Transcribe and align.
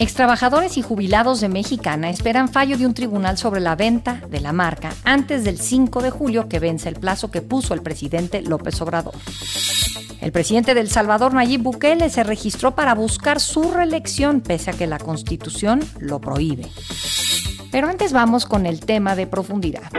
Extrabajadores 0.00 0.76
y 0.76 0.82
jubilados 0.82 1.40
de 1.40 1.48
Mexicana 1.48 2.08
esperan 2.08 2.48
fallo 2.48 2.78
de 2.78 2.86
un 2.86 2.94
tribunal 2.94 3.36
sobre 3.36 3.60
la 3.60 3.74
venta 3.74 4.22
de 4.30 4.38
la 4.40 4.52
marca 4.52 4.94
antes 5.02 5.42
del 5.42 5.58
5 5.58 6.02
de 6.02 6.10
julio 6.10 6.48
que 6.48 6.60
vence 6.60 6.88
el 6.88 6.94
plazo 6.94 7.32
que 7.32 7.42
puso 7.42 7.74
el 7.74 7.82
presidente 7.82 8.40
López 8.40 8.80
Obrador. 8.80 9.14
El 10.20 10.30
presidente 10.30 10.74
del 10.74 10.88
Salvador, 10.88 11.34
Nayib 11.34 11.62
Bukele, 11.62 12.10
se 12.10 12.22
registró 12.22 12.76
para 12.76 12.94
buscar 12.94 13.40
su 13.40 13.72
reelección 13.72 14.40
pese 14.40 14.70
a 14.70 14.74
que 14.74 14.86
la 14.86 14.98
Constitución 14.98 15.80
lo 15.98 16.20
prohíbe. 16.20 16.68
Pero 17.72 17.88
antes 17.88 18.12
vamos 18.12 18.46
con 18.46 18.66
el 18.66 18.78
tema 18.78 19.16
de 19.16 19.26
profundidad. 19.26 19.90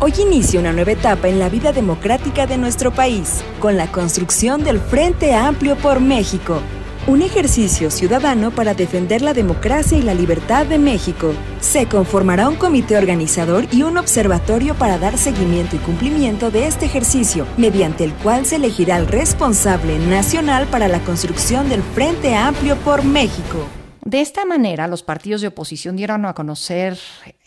Hoy 0.00 0.12
inicia 0.20 0.60
una 0.60 0.72
nueva 0.72 0.92
etapa 0.92 1.28
en 1.28 1.38
la 1.38 1.48
vida 1.48 1.72
democrática 1.72 2.46
de 2.46 2.58
nuestro 2.58 2.90
país, 2.90 3.42
con 3.60 3.78
la 3.78 3.90
construcción 3.90 4.62
del 4.62 4.78
Frente 4.78 5.34
Amplio 5.34 5.76
por 5.76 6.00
México 6.00 6.60
un 7.06 7.22
ejercicio 7.22 7.90
ciudadano 7.90 8.50
para 8.50 8.74
defender 8.74 9.22
la 9.22 9.32
democracia 9.32 9.96
y 9.98 10.02
la 10.02 10.14
libertad 10.14 10.66
de 10.66 10.78
México. 10.78 11.32
Se 11.60 11.86
conformará 11.86 12.48
un 12.48 12.56
comité 12.56 12.96
organizador 12.96 13.66
y 13.72 13.82
un 13.82 13.96
observatorio 13.96 14.74
para 14.74 14.98
dar 14.98 15.16
seguimiento 15.16 15.76
y 15.76 15.78
cumplimiento 15.78 16.50
de 16.50 16.66
este 16.66 16.86
ejercicio, 16.86 17.46
mediante 17.56 18.04
el 18.04 18.12
cual 18.14 18.46
se 18.46 18.56
elegirá 18.56 18.96
el 18.96 19.06
responsable 19.06 19.98
nacional 19.98 20.66
para 20.66 20.88
la 20.88 21.00
construcción 21.00 21.68
del 21.68 21.82
Frente 21.82 22.34
Amplio 22.34 22.76
por 22.76 23.04
México. 23.04 23.66
De 24.04 24.20
esta 24.22 24.44
manera, 24.44 24.88
los 24.88 25.02
partidos 25.02 25.42
de 25.42 25.48
oposición 25.48 25.94
dieron 25.94 26.24
a 26.24 26.34
conocer 26.34 26.98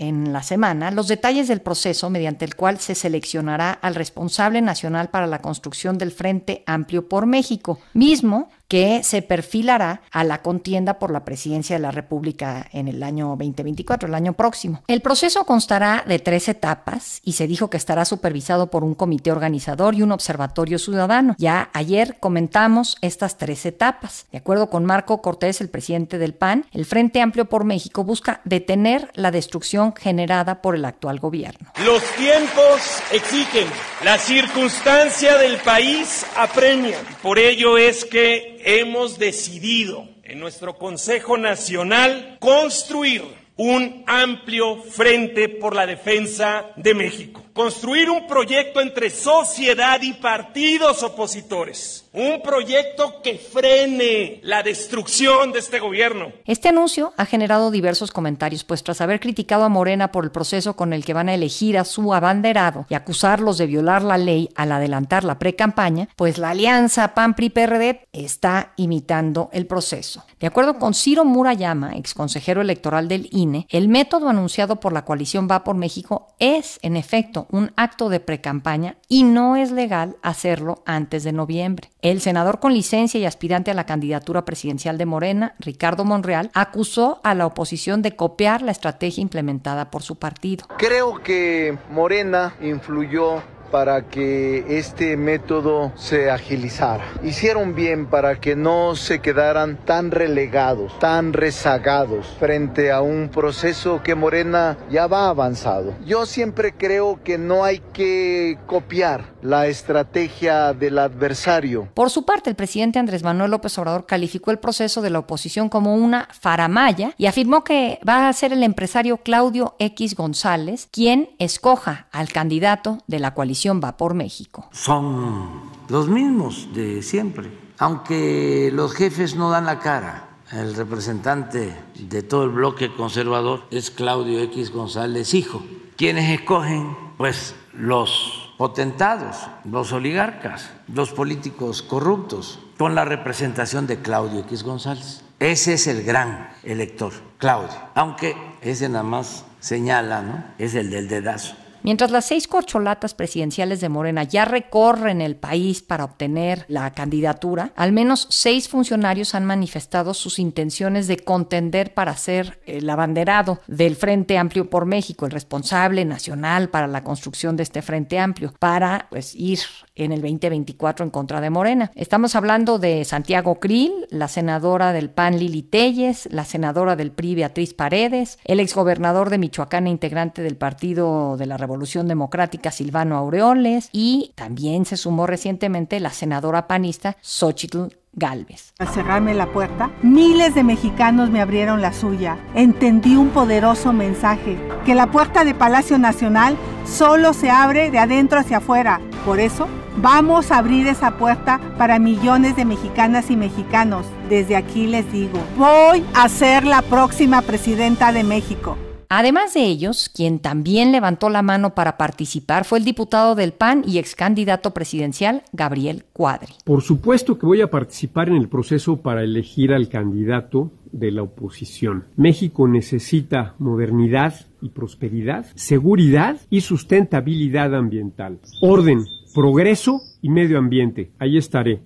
en 0.08 0.34
la 0.34 0.44
semana 0.44 0.92
los 0.92 1.08
detalles 1.08 1.48
del 1.48 1.62
proceso 1.62 2.10
mediante 2.10 2.46
el 2.46 2.56
cual 2.56 2.80
se 2.80 2.96
seleccionará 2.96 3.72
al 3.72 3.96
responsable 3.96 4.62
nacional 4.62 5.10
para 5.10 5.28
la 5.28 5.42
construcción 5.42 5.98
del 5.98 6.12
Frente 6.12 6.64
Amplio 6.66 7.08
por 7.08 7.26
México, 7.26 7.80
mismo 7.94 8.50
que 8.74 9.04
se 9.04 9.22
perfilará 9.22 10.02
a 10.12 10.24
la 10.24 10.42
contienda 10.42 10.98
por 10.98 11.12
la 11.12 11.24
presidencia 11.24 11.76
de 11.76 11.82
la 11.82 11.92
República 11.92 12.68
en 12.72 12.88
el 12.88 13.04
año 13.04 13.28
2024, 13.38 14.08
el 14.08 14.16
año 14.16 14.34
próximo. 14.34 14.82
El 14.88 15.02
proceso 15.02 15.46
constará 15.46 16.04
de 16.08 16.18
tres 16.18 16.50
etapas 16.50 17.22
y 17.24 17.34
se 17.34 17.46
dijo 17.46 17.70
que 17.70 17.78
estará 17.78 18.04
supervisado 18.04 18.72
por 18.72 18.84
un 18.84 18.96
comité 18.96 19.32
organizador 19.32 19.94
y 19.94 20.02
un 20.02 20.12
observatorio 20.12 20.80
ciudadano. 20.80 21.36
Ya 21.38 21.70
ayer 21.74 22.18
comentamos 22.20 22.98
estas 23.02 23.38
tres 23.38 23.66
etapas. 23.68 24.26
De 24.32 24.40
acuerdo 24.40 24.72
con 24.72 24.86
Marco 24.86 25.22
Cortés, 25.22 25.62
el 25.62 25.70
presidente 25.70 26.18
del 26.18 26.34
PAN, 26.34 26.66
el 26.72 26.86
Frente 26.86 27.22
Amplio 27.22 27.46
por 27.46 27.66
México 27.66 28.04
busca 28.04 28.42
detener 28.44 29.12
la 29.14 29.30
destrucción 29.30 29.93
generada 29.98 30.62
por 30.62 30.76
el 30.76 30.86
actual 30.86 31.20
gobierno. 31.20 31.72
Los 31.86 32.04
tiempos 32.16 33.02
exigen, 33.12 33.68
la 34.04 34.18
circunstancia 34.18 35.38
del 35.38 35.58
país 35.58 36.26
apremia. 36.36 36.98
Por 37.22 37.40
ello 37.40 37.78
es 37.78 38.06
que 38.06 38.62
hemos 38.66 39.20
decidido 39.20 40.08
en 40.24 40.40
nuestro 40.40 40.78
Consejo 40.78 41.38
Nacional 41.38 42.38
construir 42.40 43.24
un 43.56 44.04
amplio 44.08 44.82
frente 44.82 45.48
por 45.50 45.76
la 45.76 45.86
defensa 45.86 46.72
de 46.76 46.94
México 46.94 47.44
construir 47.54 48.10
un 48.10 48.28
proyecto 48.28 48.82
entre 48.82 49.10
sociedad 49.10 50.02
y 50.02 50.14
partidos 50.14 51.04
opositores. 51.04 52.03
Un 52.16 52.44
proyecto 52.44 53.24
que 53.24 53.40
frene 53.40 54.40
la 54.44 54.62
destrucción 54.62 55.52
de 55.52 55.58
este 55.58 55.80
gobierno. 55.80 56.32
Este 56.46 56.70
anuncio 56.70 57.12
ha 57.18 57.26
generado 57.26 57.72
diversos 57.72 58.12
comentarios, 58.12 58.64
pues 58.64 58.84
tras 58.84 59.02
haber 59.02 59.20
criticado 59.20 59.64
a 59.64 59.70
Morena 59.70 60.12
por 60.12 60.24
el 60.24 60.30
proceso 60.30 60.76
con 60.76 60.94
el 60.94 61.06
que 61.06 61.16
van 61.16 61.28
a 61.28 61.34
elegir 61.34 61.76
a 61.76 61.86
su 61.86 62.14
abanderado 62.14 62.86
y 62.88 62.94
acusarlos 62.94 63.58
de 63.58 63.66
violar 63.66 64.04
la 64.04 64.20
ley 64.20 64.50
al 64.56 64.72
adelantar 64.72 65.24
la 65.24 65.40
pre-campaña, 65.40 66.08
pues 66.16 66.38
la 66.38 66.52
alianza 66.52 67.16
PAN-PRI-PRD 67.16 68.08
está 68.14 68.74
imitando 68.76 69.50
el 69.52 69.66
proceso. 69.66 70.24
De 70.40 70.46
acuerdo 70.46 70.78
con 70.78 70.94
Ciro 70.94 71.26
Murayama, 71.26 71.94
exconsejero 71.96 72.62
electoral 72.62 73.08
del 73.08 73.28
INE, 73.32 73.66
el 73.72 73.88
método 73.88 74.30
anunciado 74.30 74.80
por 74.80 74.94
la 74.94 75.04
coalición 75.04 75.48
Va 75.50 75.64
por 75.64 75.76
México 75.76 76.28
es, 76.38 76.78
en 76.84 76.96
efecto, 76.96 77.48
un 77.50 77.72
acto 77.76 78.10
de 78.10 78.20
precampaña 78.20 78.98
y 79.08 79.24
no 79.24 79.56
es 79.56 79.72
legal 79.72 80.18
hacerlo 80.22 80.84
antes 80.86 81.24
de 81.24 81.32
noviembre. 81.32 81.90
El 82.04 82.20
senador 82.20 82.60
con 82.60 82.74
licencia 82.74 83.18
y 83.18 83.26
aspirante 83.26 83.72
a 83.72 83.74
la 83.74 83.86
candidatura 83.86 84.44
presidencial 84.44 84.98
de 84.98 85.06
Morena, 85.06 85.56
Ricardo 85.60 86.04
Monreal, 86.04 86.52
acusó 86.54 87.22
a 87.24 87.34
la 87.34 87.46
oposición 87.46 88.02
de 88.02 88.18
copiar 88.18 88.62
la 88.62 88.72
estrategia 88.72 89.22
implementada 89.22 89.90
por 89.90 90.04
su 90.04 90.18
partido. 90.18 90.66
Creo 90.78 91.24
que 91.24 91.78
Morena 91.92 92.56
influyó 92.62 93.42
para 93.72 94.10
que 94.10 94.78
este 94.78 95.16
método 95.16 95.94
se 95.96 96.30
agilizara. 96.30 97.06
Hicieron 97.24 97.74
bien 97.74 98.06
para 98.08 98.36
que 98.42 98.58
no 98.58 98.98
se 98.98 99.20
quedaran 99.20 99.78
tan 99.86 100.12
relegados, 100.12 101.00
tan 101.00 101.32
rezagados 101.32 102.28
frente 102.38 102.92
a 102.92 103.02
un 103.02 103.30
proceso 103.30 104.04
que 104.04 104.14
Morena 104.14 104.78
ya 104.92 105.08
va 105.08 105.30
avanzado. 105.30 105.94
Yo 106.06 106.26
siempre 106.26 106.74
creo 106.74 107.24
que 107.24 107.38
no 107.38 107.64
hay 107.64 107.80
que 107.94 108.60
copiar 108.68 109.33
la 109.44 109.68
estrategia 109.68 110.74
del 110.74 110.98
adversario. 110.98 111.90
Por 111.94 112.10
su 112.10 112.26
parte, 112.26 112.50
el 112.50 112.56
presidente 112.56 112.98
Andrés 112.98 113.24
Manuel 113.24 113.52
López 113.52 113.78
Obrador 113.78 114.06
calificó 114.06 114.52
el 114.52 114.60
proceso 114.60 115.02
de 115.02 115.10
la 115.10 115.20
oposición 115.20 115.70
como 115.70 115.96
una 115.96 116.30
faramaya 116.32 117.14
y 117.18 117.26
afirmó 117.26 117.64
que 117.64 118.00
va 118.08 118.30
a 118.30 118.34
ser 118.34 118.54
el 118.54 118.64
empresario 118.64 119.18
Claudio 119.18 119.76
X 119.80 120.16
González 120.16 120.88
quien 120.92 121.30
escoja 121.40 122.08
al 122.12 122.30
candidato 122.30 123.00
de 123.08 123.20
la 123.20 123.34
coalición 123.34 123.82
va 123.84 123.98
por 123.98 124.14
México. 124.14 124.70
Son 124.72 125.62
los 125.90 126.08
mismos 126.08 126.70
de 126.74 127.02
siempre, 127.02 127.52
aunque 127.78 128.72
los 128.74 128.94
jefes 128.94 129.36
no 129.36 129.50
dan 129.50 129.66
la 129.66 129.80
cara. 129.80 130.30
El 130.52 130.76
representante 130.76 131.76
de 132.00 132.22
todo 132.22 132.44
el 132.44 132.52
bloque 132.52 132.94
conservador 132.94 133.64
es 133.72 133.90
Claudio 133.90 134.40
X 134.42 134.72
González 134.72 135.34
Hijo. 135.34 135.64
Quienes 135.98 136.30
escogen, 136.30 136.96
pues 137.18 137.56
los 137.74 138.43
potentados, 138.58 139.48
los 139.66 139.92
oligarcas, 139.92 140.70
los 140.88 141.12
políticos 141.12 141.82
corruptos, 141.82 142.60
con 142.78 142.96
la 142.96 143.06
representación 143.06 143.88
de 143.88 144.02
Claudio 144.02 144.42
X 144.42 144.64
González. 144.64 145.24
Ese 145.40 145.74
es 145.74 145.88
el 145.88 146.04
gran 146.04 146.50
elector, 146.64 147.14
Claudio, 147.38 147.78
aunque 147.96 148.36
ese 148.62 148.88
nada 148.90 149.04
más 149.04 149.46
señala, 149.60 150.22
¿no? 150.22 150.44
Es 150.58 150.76
el 150.76 150.90
del 150.90 151.08
dedazo. 151.08 151.56
Mientras 151.84 152.12
las 152.12 152.26
seis 152.26 152.48
corcholatas 152.48 153.14
presidenciales 153.14 153.82
de 153.82 153.90
Morena 153.90 154.24
ya 154.24 154.46
recorren 154.46 155.20
el 155.20 155.36
país 155.36 155.82
para 155.82 156.06
obtener 156.06 156.66
la 156.70 156.94
candidatura, 156.94 157.74
al 157.76 157.92
menos 157.92 158.26
seis 158.30 158.70
funcionarios 158.70 159.36
han 159.36 159.44
manifestado 159.44 160.14
sus 160.14 160.40
intenciones 160.40 161.08
de 161.08 161.18
contender 161.18 161.94
para 161.94 162.16
ser 162.16 162.62
el 162.66 162.90
abanderado 162.90 163.60
del 163.68 163.98
Frente 163.98 164.38
Amplio 164.38 164.70
por 164.70 164.86
México, 164.86 165.26
el 165.26 165.32
responsable 165.32 166.06
nacional 166.06 166.70
para 166.70 166.88
la 166.88 167.04
construcción 167.04 167.58
de 167.58 167.64
este 167.64 167.82
Frente 167.82 168.18
Amplio, 168.18 168.54
para 168.60 169.08
pues 169.10 169.36
ir 169.36 169.60
en 169.96 170.12
el 170.12 170.22
2024 170.22 171.06
en 171.06 171.12
contra 171.12 171.42
de 171.42 171.50
Morena. 171.50 171.92
Estamos 171.96 172.36
hablando 172.36 172.80
de 172.80 173.06
Santiago 173.06 173.60
Krill, 173.60 174.08
la 174.10 174.28
senadora 174.28 174.94
del 174.94 175.10
PAN 175.10 175.38
Lili 175.38 175.62
Telles, 175.62 176.28
la 176.32 176.46
senadora 176.46 176.96
del 176.96 177.12
PRI 177.12 177.36
Beatriz 177.36 177.74
Paredes, 177.74 178.40
el 178.46 178.60
exgobernador 178.60 179.30
de 179.30 179.38
Michoacán 179.38 179.88
e 179.88 179.92
integrante 179.92 180.42
del 180.42 180.58
Partido 180.58 181.38
de 181.38 181.46
la 181.46 181.58
Revolución 181.58 182.08
Democrática 182.08 182.72
Silvano 182.72 183.18
Aureoles 183.18 183.90
y 183.92 184.32
también 184.36 184.86
se 184.86 184.98
sumó 184.98 185.28
recientemente 185.28 186.00
la 186.00 186.12
senadora 186.12 186.68
panista 186.68 187.18
Xochitl 187.22 187.88
Galvez. 188.14 188.74
Al 188.78 188.90
cerrarme 188.90 189.34
la 189.34 189.52
puerta, 189.52 189.92
miles 190.04 190.54
de 190.54 190.64
mexicanos 190.64 191.30
me 191.32 191.42
abrieron 191.42 191.82
la 191.82 191.94
suya. 191.94 192.38
Entendí 192.54 193.16
un 193.16 193.30
poderoso 193.30 193.92
mensaje, 193.92 194.58
que 194.86 194.94
la 194.94 195.10
puerta 195.12 195.44
de 195.44 195.56
Palacio 195.56 195.98
Nacional 195.98 196.56
solo 196.86 197.34
se 197.34 197.50
abre 197.50 197.90
de 197.90 197.98
adentro 198.00 198.40
hacia 198.40 198.58
afuera. 198.58 199.02
Por 199.26 199.40
eso, 199.40 199.68
vamos 199.98 200.52
a 200.52 200.58
abrir 200.58 200.88
esa 200.88 201.18
puerta 201.18 201.60
para 201.78 202.00
millones 202.00 202.56
de 202.56 202.66
mexicanas 202.66 203.30
y 203.32 203.36
mexicanos. 203.36 204.06
Desde 204.30 204.56
aquí 204.56 204.88
les 204.88 205.12
digo, 205.12 205.40
voy 205.58 206.04
a 206.14 206.28
ser 206.30 206.66
la 206.66 206.82
próxima 206.82 207.42
presidenta 207.42 208.12
de 208.12 208.24
México. 208.24 208.78
Además 209.16 209.54
de 209.54 209.66
ellos, 209.66 210.10
quien 210.10 210.40
también 210.40 210.92
levantó 210.92 211.30
la 211.30 211.44
mano 211.44 211.76
para 211.76 211.98
participar 211.98 212.66
fue 212.66 212.80
el 212.80 212.86
diputado 212.86 213.36
del 213.36 213.54
PAN 213.54 213.84
y 213.86 214.00
ex 214.00 214.16
candidato 214.16 214.72
presidencial 214.72 215.44
Gabriel 215.52 216.04
Cuadri. 216.14 216.54
Por 216.64 216.82
supuesto 216.82 217.38
que 217.38 217.46
voy 217.46 217.62
a 217.62 217.70
participar 217.70 218.30
en 218.30 218.38
el 218.38 218.50
proceso 218.50 218.98
para 219.04 219.24
elegir 219.24 219.72
al 219.72 219.88
candidato 219.88 220.72
de 220.92 221.12
la 221.12 221.22
oposición. 221.22 222.06
México 222.16 222.68
necesita 222.68 223.54
modernidad 223.60 224.34
y 224.62 224.70
prosperidad, 224.70 225.46
seguridad 225.54 226.38
y 226.50 226.62
sustentabilidad 226.62 227.76
ambiental, 227.76 228.40
orden, 228.62 229.06
progreso 229.34 230.02
y 230.22 230.30
medio 230.30 230.58
ambiente. 230.58 231.12
Ahí 231.20 231.38
estaré. 231.38 231.82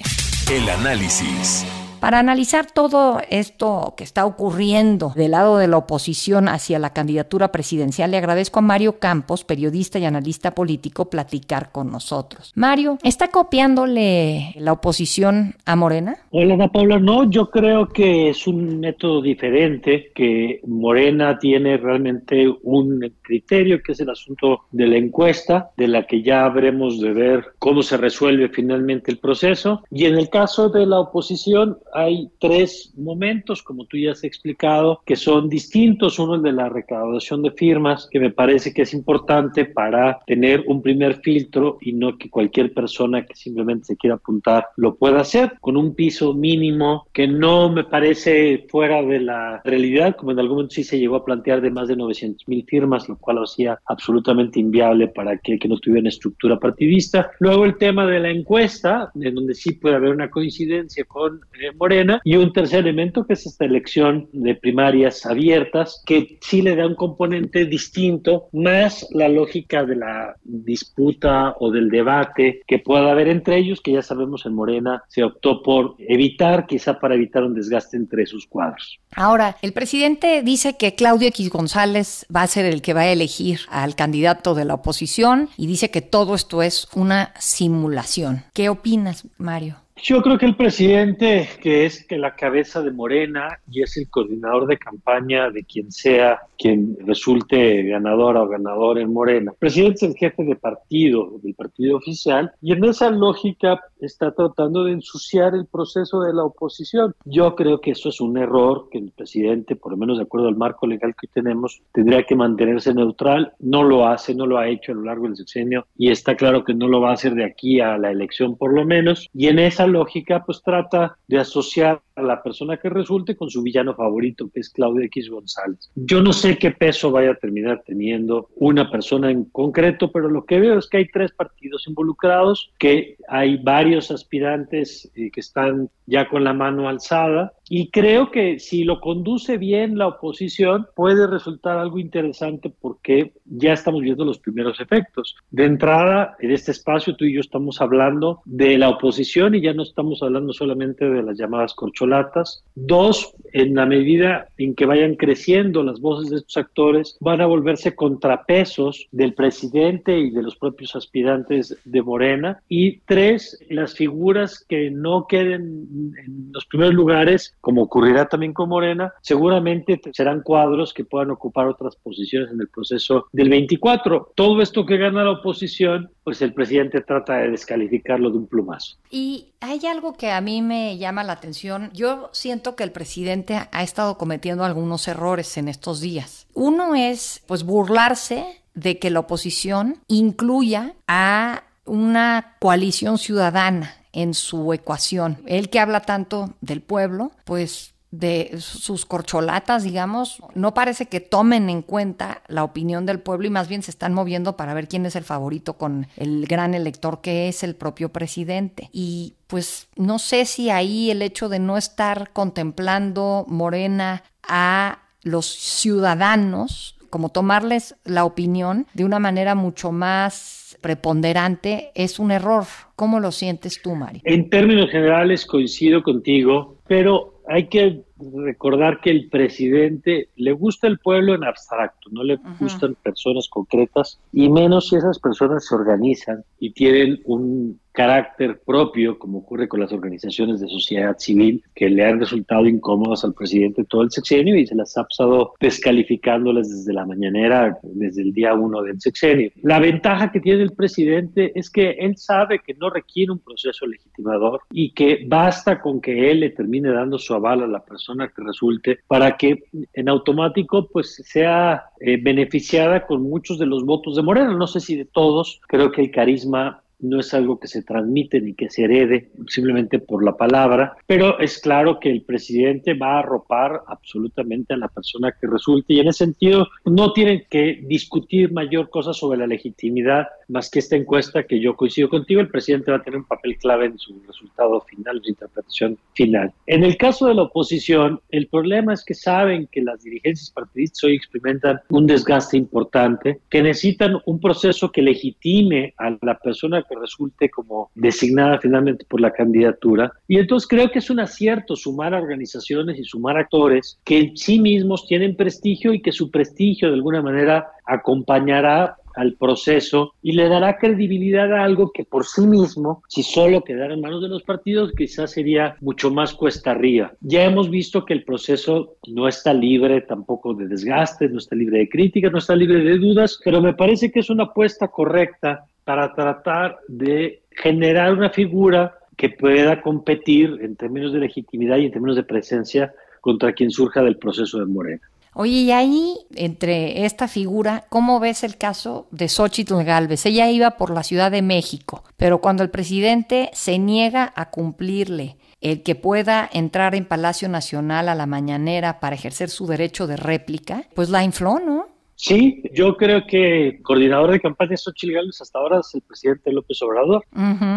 El 0.52 0.70
análisis. 0.70 1.66
Para 2.00 2.20
analizar 2.20 2.68
todo 2.72 3.20
esto 3.30 3.96
que 3.98 4.04
está 4.04 4.26
ocurriendo 4.26 5.14
del 5.16 5.32
lado 5.32 5.58
de 5.58 5.68
la 5.68 5.78
oposición 5.78 6.48
hacia 6.48 6.78
la 6.78 6.94
candidatura 6.94 7.52
presidencial, 7.52 8.12
le 8.12 8.18
agradezco 8.18 8.60
a 8.60 8.62
Mario 8.62 9.00
Campos, 9.00 9.44
periodista 9.44 9.98
y 9.98 10.06
analista 10.06 10.52
político, 10.52 11.10
platicar 11.10 11.72
con 11.72 11.92
nosotros. 11.92 12.52
Mario, 12.56 13.00
¿está 13.04 13.30
copiándole 13.30 14.54
la 14.58 14.74
oposición 14.74 15.56
a 15.66 15.76
Morena? 15.76 16.18
Hola, 16.30 16.54
Ana 16.54 16.72
Paula. 16.72 17.00
No, 17.00 17.30
yo 17.30 17.50
creo 17.50 17.88
que 17.88 18.30
es 18.30 18.46
un 18.46 18.80
método 18.80 19.22
diferente, 19.22 20.12
que 20.14 20.62
Morena 20.68 21.40
tiene 21.40 21.78
realmente 21.78 22.48
un 22.62 23.12
criterio, 23.24 23.82
que 23.82 23.94
es 23.94 24.00
el 24.00 24.12
asunto 24.12 24.62
de 24.72 24.86
la 24.86 24.98
encuesta, 24.98 25.72
de 25.78 25.88
la 25.88 26.06
que 26.06 26.22
ya 26.22 26.46
habremos 26.46 27.02
de 27.02 27.12
ver 27.12 27.46
cómo 27.58 27.82
se 27.82 27.98
resuelve 27.98 28.50
finalmente 28.50 29.10
el 29.10 29.18
proceso. 29.18 29.84
Y 29.90 30.06
en 30.06 30.16
el 30.16 30.30
caso 30.30 30.70
de 30.70 30.86
la 30.86 31.00
oposición, 31.00 31.80
hay 31.94 32.30
tres 32.40 32.94
momentos, 32.98 33.64
como 33.64 33.86
tú 33.86 33.98
ya 33.98 34.12
has 34.12 34.24
explicado, 34.24 35.02
que 35.06 35.16
son 35.16 35.50
distintos. 35.50 36.20
Uno 36.20 36.36
es 36.36 36.44
de 36.44 36.52
la 36.52 36.70
recaudación 36.70 37.42
de 37.42 37.52
firmas, 37.52 38.08
que 38.12 38.20
me 38.20 38.32
parece 38.32 38.74
que 38.74 38.84
es 38.84 38.94
importante 38.94 39.66
para 39.66 40.20
tener 40.26 40.64
un 40.68 40.82
primer 40.82 41.22
filtro 41.22 41.78
y 41.82 41.94
no 41.94 42.18
que 42.18 42.30
cualquier 42.30 42.74
persona 42.74 43.26
que 43.26 43.36
simplemente 43.36 43.86
se 43.86 43.98
quiera 43.98 44.16
apuntar 44.16 44.68
lo 44.76 44.96
pueda 44.96 45.22
hacer, 45.22 45.54
con 45.60 45.78
un 45.78 45.96
piso 45.96 46.34
mínimo 46.34 47.08
que 47.14 47.28
no 47.28 47.70
me 47.70 47.84
parece 47.84 48.66
fuera 48.70 49.02
de 49.02 49.20
la 49.20 49.62
realidad, 49.64 50.16
como 50.16 50.32
en 50.32 50.40
algún 50.40 50.58
momento 50.58 50.76
sí 50.76 50.84
se 50.84 51.00
llegó 51.00 51.18
a 51.18 51.26
plantear 51.26 51.62
de 51.62 51.72
más 51.72 51.88
de 51.88 51.96
900 51.96 52.48
mil 52.48 52.66
firmas, 52.66 53.08
lo 53.10 53.18
cual 53.18 53.38
lo 53.38 53.44
hacía 53.44 53.80
absolutamente 53.86 54.60
inviable 54.60 55.08
para 55.08 55.32
aquel 55.32 55.60
que 55.60 55.68
no 55.68 55.78
tuviera 55.78 56.02
una 56.02 56.10
estructura 56.10 56.58
partidista. 56.58 57.32
Luego 57.40 57.66
el 57.66 57.78
tema 57.78 58.06
de 58.06 58.20
la 58.20 58.30
encuesta, 58.30 59.12
en 59.16 59.36
donde 59.36 59.54
sí 59.54 59.74
puede 59.74 59.96
haber 59.96 60.10
una 60.10 60.30
coincidencia 60.30 61.04
con 61.06 61.42
eh, 61.60 61.72
Morena, 61.78 62.20
y 62.24 62.36
un 62.36 62.54
tercer 62.54 62.80
elemento 62.80 63.26
que 63.26 63.34
es 63.34 63.46
esta 63.46 63.66
elección 63.66 64.30
de 64.34 64.56
primarias 64.56 65.26
abiertas, 65.26 66.02
que 66.06 66.38
sí 66.42 66.62
le 66.62 66.76
da 66.76 66.88
un 66.88 66.96
componente 66.96 67.66
distinto, 67.66 68.50
más 68.54 69.08
la 69.12 69.30
lógica 69.30 69.86
de 69.86 69.96
la 69.96 70.36
disputa 70.44 71.56
o 71.60 71.72
del 71.72 71.90
debate 71.90 72.62
que 72.68 72.80
pueda 72.80 73.12
haber 73.12 73.28
entre 73.28 73.58
ellos, 73.58 73.82
que 73.82 73.94
ya 73.94 74.02
sabemos 74.02 74.46
en 74.46 74.54
Morena 74.54 75.04
se 75.08 75.24
optó 75.24 75.62
por 75.62 75.96
evitar, 76.00 76.66
quizá 76.68 77.00
para 77.00 77.16
evitar 77.16 77.44
un 77.44 77.54
desgaste 77.54 77.98
entre 77.98 78.26
sus 78.26 78.48
cuadros. 78.48 79.00
Ahora, 79.16 79.58
el 79.62 79.74
presidente 79.74 80.44
dice 80.44 80.78
que 80.78 80.96
Claudio 80.96 81.28
X 81.30 81.50
González 81.50 82.26
va 82.34 82.44
a 82.44 82.48
ser 82.48 82.66
el 82.66 82.82
que 82.82 82.94
va 82.94 83.02
a 83.02 83.12
elegir 83.12 83.62
al 83.70 83.96
candidato 83.96 84.54
de 84.56 84.66
la 84.66 84.76
oposición 84.76 85.50
y 85.58 85.68
dice 85.68 85.90
que 85.90 86.02
todo 86.02 86.36
esto 86.36 86.62
es 86.62 86.88
una 86.96 87.34
simulación. 87.40 88.44
¿Qué 88.54 88.70
opinas, 88.70 89.28
Mario? 89.38 89.87
Yo 90.04 90.22
creo 90.22 90.38
que 90.38 90.46
el 90.46 90.56
presidente, 90.56 91.50
que 91.62 91.86
es 91.86 92.06
que 92.06 92.18
la 92.18 92.36
cabeza 92.36 92.82
de 92.82 92.92
Morena 92.92 93.60
y 93.70 93.82
es 93.82 93.98
el 93.98 94.10
coordinador 94.10 94.68
de 94.68 94.78
campaña 94.78 95.50
de 95.50 95.64
quien 95.64 95.92
sea 95.92 96.40
quien 96.58 96.98
resulte 97.06 97.84
ganadora 97.84 98.44
o 98.44 98.48
ganador 98.48 99.00
en 99.00 99.12
Morena. 99.12 99.52
El 99.52 99.58
presidente 99.58 99.98
es 99.98 100.04
el 100.04 100.16
jefe 100.16 100.44
de 100.44 100.56
partido, 100.56 101.40
del 101.42 101.54
partido 101.56 101.98
oficial, 101.98 102.52
y 102.62 102.74
en 102.74 102.84
esa 102.86 103.10
lógica 103.10 103.82
está 104.00 104.32
tratando 104.32 104.84
de 104.84 104.94
ensuciar 104.94 105.56
el 105.56 105.66
proceso 105.66 106.22
de 106.22 106.34
la 106.34 106.44
oposición. 106.44 107.14
Yo 107.26 107.56
creo 107.56 107.82
que 107.82 107.92
eso 107.92 108.10
es 108.10 108.22
un 108.22 108.38
error, 108.38 108.90
que 108.92 109.00
el 109.00 109.12
presidente, 109.12 109.76
por 109.76 109.92
lo 109.92 109.98
menos 109.98 110.18
de 110.18 110.24
acuerdo 110.24 110.48
al 110.48 110.56
marco 110.56 110.88
legal 110.88 111.16
que 111.20 111.28
tenemos, 111.28 111.82
tendría 111.92 112.24
que 112.24 112.36
mantenerse 112.36 112.94
neutral. 112.94 113.54
No 113.60 113.84
lo 113.84 114.08
hace, 114.08 114.36
no 114.36 114.46
lo 114.46 114.58
ha 114.58 114.68
hecho 114.68 114.92
a 114.92 114.96
lo 114.96 115.04
largo 115.04 115.26
del 115.26 115.38
sexenio, 115.38 115.88
y 115.98 116.12
está 116.12 116.36
claro 116.36 116.64
que 116.64 116.74
no 116.74 116.88
lo 116.88 117.02
va 117.02 117.12
a 117.12 117.14
hacer 117.14 117.34
de 117.34 117.46
aquí 117.46 117.80
a 117.80 117.98
la 117.98 118.12
elección 118.12 118.56
por 118.56 118.74
lo 118.74 118.86
menos. 118.86 119.28
Y 119.34 119.48
en 119.48 119.60
esa 119.60 119.87
lógica, 119.88 120.44
pues 120.46 120.62
trata 120.62 121.18
de 121.28 121.40
asociar 121.40 122.02
a 122.16 122.22
la 122.22 122.42
persona 122.42 122.78
que 122.78 122.90
resulte 122.90 123.36
con 123.36 123.50
su 123.50 123.62
villano 123.62 123.96
favorito, 123.96 124.50
que 124.54 124.60
es 124.60 124.70
Claudio 124.70 125.06
X 125.06 125.30
González. 125.30 125.92
Yo 125.96 126.22
no 126.22 126.34
sé 126.34 126.58
qué 126.58 126.72
peso 126.72 127.12
vaya 127.12 127.32
a 127.32 127.36
terminar 127.36 127.84
teniendo 127.86 128.50
una 128.56 128.90
persona 128.90 129.32
en 129.32 129.46
concreto, 129.46 130.12
pero 130.12 130.30
lo 130.30 130.46
que 130.46 130.60
veo 130.60 130.78
es 130.78 130.88
que 130.88 130.98
hay 130.98 131.08
tres 131.08 131.32
partidos 131.32 131.88
involucrados, 131.88 132.72
que 132.80 133.18
hay 133.28 133.58
varios 133.58 134.12
aspirantes 134.12 135.12
eh, 135.16 135.32
que 135.32 135.40
están 135.40 135.90
ya 136.06 136.28
con 136.28 136.44
la 136.44 136.54
mano 136.54 136.88
alzada 136.90 137.54
y 137.70 137.90
creo 137.90 138.32
que 138.32 138.60
si 138.60 138.84
lo 138.84 139.02
conduce 139.02 139.58
bien 139.58 139.98
la 139.98 140.08
oposición 140.08 140.88
puede 140.96 141.28
resultar 141.28 141.78
algo 141.78 142.00
interesante 142.00 142.70
porque 142.70 143.34
ya 143.46 143.74
estamos 143.74 144.02
viendo 144.02 144.26
los 144.26 144.40
primeros 144.40 144.80
efectos. 144.80 145.36
De 145.52 145.66
entrada, 145.66 146.36
en 146.40 146.52
este 146.52 146.72
espacio 146.72 147.16
tú 147.16 147.26
y 147.26 147.34
yo 147.34 147.42
estamos 147.42 147.82
hablando 147.82 148.42
de 148.46 148.78
la 148.78 148.90
oposición 148.90 149.56
y 149.56 149.62
ya 149.62 149.74
no 149.74 149.84
estamos 149.84 150.24
hablando 150.24 150.54
solamente 150.54 151.10
de 151.10 151.24
las 151.24 151.38
llamadas 151.38 151.74
corcholatas. 151.74 152.64
Dos, 152.76 153.34
en 153.54 153.76
la 153.76 153.86
medida 153.86 154.48
en 154.58 154.76
que 154.76 154.86
vayan 154.86 155.16
creciendo 155.16 155.84
las 155.84 156.00
voces 156.00 156.30
de 156.30 156.38
estos 156.38 156.58
actores, 156.58 157.18
van 157.20 157.42
a 157.42 157.46
volverse 157.46 157.96
contrapesos 157.96 159.08
del 159.12 159.34
presidente 159.34 160.18
y 160.18 160.30
de 160.30 160.44
los 160.44 160.56
propios 160.56 160.96
aspirantes 160.96 161.78
de 161.84 162.02
Morena. 162.02 162.62
Y 162.70 163.00
tres, 163.00 163.60
las 163.70 163.96
figuras 163.96 164.66
que 164.68 164.90
no 164.90 165.28
queden 165.28 166.14
en 166.26 166.52
los 166.52 166.66
primeros 166.66 166.94
lugares 166.94 167.57
como 167.62 167.84
ocurrirá 167.84 168.28
también 168.28 168.54
con 168.54 168.70
Morena, 168.70 169.14
seguramente 169.22 170.00
serán 170.14 170.42
cuadros 170.42 170.94
que 170.94 171.04
puedan 171.04 171.32
ocupar 171.32 171.68
otras 171.68 171.96
posiciones 171.96 172.52
en 172.52 172.62
el 172.62 172.70
proceso 172.70 173.28
del 173.32 173.50
24. 173.50 174.32
Todo 174.36 174.62
esto 174.62 174.86
que 174.86 174.98
gana 174.98 175.24
la 175.24 175.32
oposición, 175.32 176.10
pues 176.24 176.42
el 176.42 176.54
presidente 176.54 177.02
trata 177.02 177.38
de 177.38 177.52
descalificarlo 177.52 178.30
de 178.30 178.38
un 178.38 178.48
plumazo. 178.48 178.98
Y 179.10 179.54
hay 179.60 179.86
algo 179.86 180.14
que 180.14 180.32
a 180.32 180.42
mí 180.42 180.62
me 180.62 180.98
llama 180.98 181.24
la 181.24 181.34
atención. 181.34 181.90
Yo 181.94 182.30
siento 182.34 182.76
que 182.76 182.84
el 182.84 182.92
presidente 182.92 183.68
ha 183.72 183.84
estado 183.84 184.18
cometiendo 184.18 184.64
algunos 184.64 185.08
errores 185.08 185.58
en 185.58 185.68
estos 185.68 186.02
días. 186.02 186.48
Uno 186.54 186.96
es, 186.96 187.44
pues, 187.48 187.64
burlarse 187.64 188.62
de 188.74 189.00
que 189.00 189.10
la 189.10 189.22
oposición 189.22 189.98
incluya 190.08 190.94
a 191.08 191.64
una 191.86 192.56
coalición 192.60 193.18
ciudadana 193.18 193.96
en 194.18 194.34
su 194.34 194.74
ecuación. 194.74 195.38
Él 195.46 195.70
que 195.70 195.80
habla 195.80 196.02
tanto 196.02 196.56
del 196.60 196.82
pueblo, 196.82 197.32
pues 197.46 197.94
de 198.10 198.56
sus 198.60 199.06
corcholatas, 199.06 199.84
digamos, 199.84 200.40
no 200.56 200.74
parece 200.74 201.06
que 201.06 201.20
tomen 201.20 201.70
en 201.70 201.84
cuenta 201.84 202.42
la 202.48 202.64
opinión 202.64 203.06
del 203.06 203.20
pueblo 203.20 203.46
y 203.46 203.52
más 203.52 203.68
bien 203.68 203.84
se 203.84 203.92
están 203.92 204.14
moviendo 204.14 204.58
para 204.58 204.74
ver 204.74 204.88
quién 204.88 205.06
es 205.06 205.16
el 205.16 205.24
favorito 205.24 205.74
con 205.74 206.08
el 206.16 206.48
gran 206.48 206.74
elector 206.74 207.22
que 207.22 207.48
es 207.48 207.62
el 207.62 207.76
propio 207.76 208.10
presidente. 208.10 208.90
Y 208.92 209.36
pues 209.46 209.88
no 209.96 210.18
sé 210.18 210.46
si 210.46 210.72
ahí 210.72 211.12
el 211.12 211.22
hecho 211.22 211.48
de 211.48 211.60
no 211.60 211.78
estar 211.78 212.32
contemplando 212.34 213.46
Morena 213.48 214.24
a 214.42 215.04
los 215.22 215.46
ciudadanos, 215.46 216.96
como 217.12 217.30
tomarles 217.30 217.96
la 218.04 218.26
opinión 218.26 218.88
de 218.96 219.06
una 219.06 219.20
manera 219.20 219.54
mucho 219.54 219.92
más 219.92 220.67
preponderante 220.88 221.92
es 221.96 222.18
un 222.18 222.32
error. 222.32 222.64
¿Cómo 222.96 223.20
lo 223.20 223.34
sientes 223.34 223.82
tú, 223.82 223.94
Mari? 223.94 224.22
En 224.24 224.50
términos 224.50 224.90
generales 224.90 225.46
coincido 225.46 226.02
contigo, 226.02 226.78
pero 226.88 227.42
hay 227.46 227.68
que 227.68 228.04
recordar 228.46 229.02
que 229.02 229.10
el 229.10 229.28
presidente 229.28 230.30
le 230.38 230.54
gusta 230.54 230.88
el 230.88 230.98
pueblo 231.00 231.36
en 231.36 231.44
abstracto, 231.44 232.10
no 232.10 232.24
le 232.24 232.40
gustan 232.58 232.96
personas 233.04 233.50
concretas 233.50 234.18
y 234.32 234.48
menos 234.48 234.88
si 234.88 234.96
esas 234.96 235.20
personas 235.20 235.68
se 235.68 235.76
organizan 235.76 236.46
y 236.58 236.72
tienen 236.72 237.20
un 237.26 237.82
carácter 237.98 238.62
propio, 238.64 239.18
como 239.18 239.40
ocurre 239.40 239.68
con 239.68 239.80
las 239.80 239.92
organizaciones 239.92 240.62
de 240.62 240.68
sociedad 240.68 241.18
civil, 241.18 241.64
que 241.74 241.90
le 241.90 242.06
han 242.06 242.20
resultado 242.20 242.68
incómodas 242.68 243.26
al 243.26 243.34
presidente 243.34 243.86
todo 243.86 244.04
el 244.04 244.12
sexenio 244.12 244.56
y 244.56 244.68
se 244.68 244.76
las 244.76 244.96
ha 245.00 245.04
pasado 245.06 245.56
descalificándoles 245.60 246.70
desde 246.70 246.94
la 246.94 247.08
mañanera, 247.08 247.80
desde 247.82 248.22
el 248.22 248.34
día 248.34 248.54
uno 248.54 248.84
del 248.84 249.02
sexenio. 249.02 249.50
La 249.64 249.80
ventaja 249.80 250.32
que 250.32 250.40
tiene 250.40 250.62
el 250.62 250.74
presidente 250.74 251.52
es 251.56 251.72
que 251.72 251.90
él 251.90 252.18
sabe 252.18 252.60
que 252.60 252.76
no 252.76 252.92
requiere 252.92 253.32
un 253.32 253.40
proceso 253.40 253.88
legitimador 253.88 254.62
y 254.70 254.92
que 254.92 255.26
basta 255.26 255.82
con 255.82 256.00
que 256.00 256.30
él 256.30 256.42
le 256.42 256.52
termine 256.52 256.92
dando 256.92 257.18
su 257.18 257.34
aval 257.34 257.64
a 257.64 257.68
la 257.68 257.84
persona 257.84 258.28
que 258.28 258.44
resulte 258.44 259.00
para 259.08 259.38
que 259.38 259.64
en 259.94 260.08
automático 260.08 260.88
pues 260.88 261.16
sea 261.26 261.86
eh, 262.00 262.20
beneficiada 262.22 263.08
con 263.08 263.24
muchos 263.24 263.58
de 263.58 263.66
los 263.66 263.84
votos 263.84 264.16
de 264.16 264.22
Moreno. 264.22 264.56
No 264.56 264.68
sé 264.68 264.82
si 264.82 264.96
de 264.96 265.06
todos, 265.06 265.62
creo 265.68 265.92
que 265.92 266.02
el 266.02 266.12
carisma 266.12 266.84
no 267.00 267.20
es 267.20 267.34
algo 267.34 267.60
que 267.60 267.68
se 267.68 267.84
transmite 267.84 268.42
ni 268.42 268.54
que 268.54 268.70
se 268.70 268.84
herede 268.84 269.30
simplemente 269.48 270.00
por 270.00 270.24
la 270.24 270.36
palabra, 270.36 270.98
pero 271.06 271.40
es 271.40 271.60
claro 271.60 272.00
que 272.00 272.10
el 272.10 272.24
presidente 272.24 272.94
va 272.94 273.16
a 273.16 273.20
arropar 273.20 273.82
absolutamente 273.88 274.74
a 274.74 274.78
la 274.78 274.88
persona 274.88 275.32
que 275.40 275.48
resulte 275.48 275.94
y 275.94 276.00
en 276.00 276.08
ese 276.08 276.26
sentido 276.26 276.68
no 276.86 277.14
tienen 277.14 277.44
que 277.50 277.82
discutir 277.84 278.52
mayor 278.52 278.90
cosa 278.90 279.14
sobre 279.14 279.40
la 279.40 279.48
legitimidad 279.48 280.28
más 280.48 280.70
que 280.70 280.80
esta 280.80 280.96
encuesta 280.96 281.44
que 281.44 281.60
yo 281.60 281.76
coincido 281.76 282.10
contigo, 282.10 282.40
el 282.40 282.50
presidente 282.50 282.92
va 282.92 282.98
a 282.98 283.04
tener 283.04 283.20
un 283.20 283.26
papel 283.26 283.58
clave 283.58 283.88
en 283.88 284.00
su 284.00 284.20
resultado 284.26 284.82
final, 284.82 285.22
su 285.22 285.30
interpretación 285.30 285.98
final. 286.14 286.54
En 286.68 286.84
el 286.84 286.98
caso 286.98 287.28
de 287.28 287.34
la 287.34 287.44
oposición, 287.44 288.22
el 288.30 288.48
problema 288.48 288.94
es 288.94 289.04
que 289.04 289.14
saben 289.14 289.68
que 289.72 289.82
las 289.82 290.04
dirigencias 290.04 290.52
partidistas 290.52 291.04
hoy 291.04 291.16
experimentan 291.16 291.80
un 291.90 292.08
desgaste 292.08 292.58
importante, 292.58 293.42
que 293.50 293.62
necesitan 293.62 294.18
un 294.26 294.40
proceso 294.40 294.92
que 294.92 295.02
legitime 295.02 295.94
a 295.98 296.18
la 296.22 296.38
persona 296.40 296.84
que 296.88 297.00
resulte 297.00 297.50
como 297.50 297.92
designada 297.96 298.60
finalmente 298.60 299.06
por 299.06 299.22
la 299.22 299.32
candidatura. 299.32 300.12
Y 300.28 300.38
entonces 300.38 300.68
creo 300.68 300.92
que 300.92 301.00
es 301.00 301.10
un 301.10 301.20
acierto 301.20 301.76
sumar 301.76 302.14
a 302.14 302.22
organizaciones 302.22 303.00
y 303.00 303.04
sumar 303.04 303.38
actores 303.38 304.00
que 304.04 304.20
en 304.20 304.38
sí 304.38 304.60
mismos 304.60 305.08
tienen 305.08 305.36
prestigio 305.36 305.94
y 305.94 306.02
que 306.02 306.12
su 306.12 306.32
prestigio 306.32 306.90
de 306.90 306.96
alguna 306.96 307.22
manera 307.22 307.68
acompañará 307.86 308.98
al 309.18 309.34
proceso 309.34 310.14
y 310.22 310.34
le 310.34 310.48
dará 310.48 310.78
credibilidad 310.78 311.52
a 311.52 311.64
algo 311.64 311.92
que 311.92 312.06
por 312.06 312.26
sí 312.26 312.46
mismo, 312.46 313.04
si 313.08 313.24
solo 313.24 313.64
quedara 313.64 313.94
en 313.96 314.02
manos 314.02 314.22
de 314.22 314.30
los 314.30 314.44
partidos, 314.44 314.94
quizás 314.96 315.32
sería 315.32 315.76
mucho 315.82 316.12
más 316.12 316.34
cuesta 316.34 316.72
arriba. 316.72 317.12
Ya 317.22 317.44
hemos 317.44 317.70
visto 317.70 318.06
que 318.06 318.14
el 318.14 318.24
proceso 318.24 318.98
no 319.08 319.28
está 319.28 319.54
libre 319.54 320.02
tampoco 320.02 320.54
de 320.54 320.68
desgaste, 320.68 321.28
no 321.30 321.40
está 321.40 321.56
libre 321.56 321.80
de 321.80 321.90
críticas, 321.90 322.32
no 322.32 322.38
está 322.38 322.56
libre 322.56 322.84
de 322.84 323.00
dudas, 323.00 323.40
pero 323.44 323.60
me 323.60 323.74
parece 323.74 324.12
que 324.12 324.20
es 324.20 324.30
una 324.30 324.44
apuesta 324.44 324.88
correcta 324.88 325.66
para 325.88 326.14
tratar 326.14 326.80
de 326.90 327.44
generar 327.50 328.12
una 328.12 328.30
figura 328.30 329.00
que 329.16 329.30
pueda 329.30 329.82
competir 329.82 330.60
en 330.62 330.76
términos 330.76 331.14
de 331.14 331.20
legitimidad 331.20 331.78
y 331.78 331.86
en 331.86 331.94
términos 331.94 332.18
de 332.18 332.24
presencia 332.24 332.94
contra 333.22 333.54
quien 333.54 333.72
surja 333.72 334.02
del 334.02 334.18
proceso 334.18 334.60
de 334.60 334.66
Morena. 334.66 335.02
Oye, 335.34 335.60
y 335.60 335.72
ahí, 335.72 336.18
entre 336.36 337.06
esta 337.06 337.30
figura, 337.30 337.86
¿cómo 337.88 338.20
ves 338.20 338.44
el 338.44 338.58
caso 338.58 339.08
de 339.12 339.30
Xochitl 339.30 339.82
Galvez? 339.86 340.26
Ella 340.26 340.52
iba 340.52 340.72
por 340.72 340.90
la 340.90 341.04
Ciudad 341.04 341.32
de 341.32 341.42
México, 341.42 342.04
pero 342.18 342.42
cuando 342.42 342.64
el 342.64 342.70
presidente 342.70 343.50
se 343.54 343.80
niega 343.80 344.34
a 344.36 344.50
cumplirle 344.50 345.38
el 345.62 345.84
que 345.84 345.96
pueda 345.96 346.50
entrar 346.52 346.96
en 346.96 347.06
Palacio 347.06 347.48
Nacional 347.48 348.10
a 348.10 348.16
la 348.16 348.26
mañanera 348.26 349.00
para 349.00 349.16
ejercer 349.16 349.50
su 349.50 349.68
derecho 349.68 350.06
de 350.06 350.18
réplica, 350.18 350.84
pues 350.96 351.10
la 351.10 351.24
infló, 351.24 351.60
¿no? 351.60 351.97
Sí, 352.18 352.64
yo 352.74 352.98
creo 352.98 353.28
que 353.28 353.80
coordinador 353.84 354.32
de 354.32 354.40
campaña 354.40 354.76
Xochitl 354.76 355.14
Gálvez 355.14 355.40
hasta 355.40 355.60
ahora 355.60 355.82
es 355.82 355.94
el 355.94 356.02
presidente 356.02 356.52
López 356.52 356.82
Obrador 356.82 357.24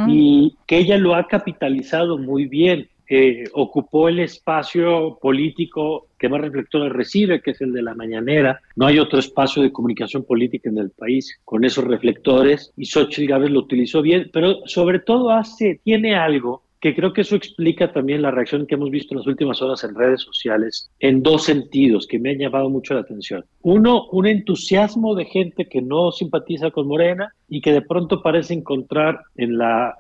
y 0.09 0.57
que 0.67 0.79
ella 0.79 0.97
lo 0.97 1.15
ha 1.15 1.29
capitalizado 1.29 2.17
muy 2.17 2.47
bien. 2.47 2.89
Eh, 3.13 3.45
ocupó 3.53 4.09
el 4.09 4.21
espacio 4.21 5.19
político 5.21 6.07
que 6.17 6.29
más 6.29 6.41
reflectores 6.41 6.93
recibe, 6.93 7.43
que 7.43 7.51
es 7.51 7.61
el 7.61 7.73
de 7.73 7.83
la 7.83 7.95
mañanera. 7.95 8.61
No 8.77 8.87
hay 8.87 8.99
otro 8.99 9.19
espacio 9.19 9.63
de 9.63 9.73
comunicación 9.73 10.25
política 10.25 10.71
en 10.71 10.79
el 10.79 10.91
país 10.91 11.39
con 11.45 11.65
esos 11.65 11.85
reflectores 11.85 12.73
y 12.79 12.87
Xochitl 12.87 13.29
Gálvez 13.29 13.51
lo 13.51 13.61
utilizó 13.61 14.01
bien, 14.01 14.31
pero 14.33 14.61
sobre 14.65 15.01
todo 15.01 15.33
hace, 15.33 15.81
tiene 15.85 16.15
algo 16.15 16.63
que 16.81 16.95
creo 16.95 17.13
que 17.13 17.21
eso 17.21 17.37
explica 17.37 17.93
también 17.93 18.23
la 18.23 18.31
reacción 18.31 18.67
que 18.67 18.75
hemos 18.75 18.91
visto 18.91 19.15
en 19.15 19.19
las 19.19 19.27
últimas 19.27 19.61
horas 19.61 19.85
en 19.85 19.95
redes 19.95 20.23
sociales 20.23 20.91
en 20.99 21.23
dos 21.23 21.45
sentidos 21.45 22.07
que 22.07 22.19
me 22.19 22.31
han 22.31 22.39
llamado 22.39 22.71
mucho 22.71 22.95
la 22.95 23.01
atención. 23.01 23.45
Uno, 23.63 24.07
un 24.11 24.27
entusiasmo 24.27 25.15
de 25.15 25.27
gente 25.27 25.67
que 25.67 25.83
no 25.83 26.11
simpatiza 26.11 26.71
con 26.71 26.89
Morena 26.89 27.35
y 27.49 27.61
que 27.61 27.73
de 27.73 27.83
pronto 27.83 28.23
parece 28.23 28.55
encontrar 28.55 29.21
en 29.37 29.59
la 29.59 29.95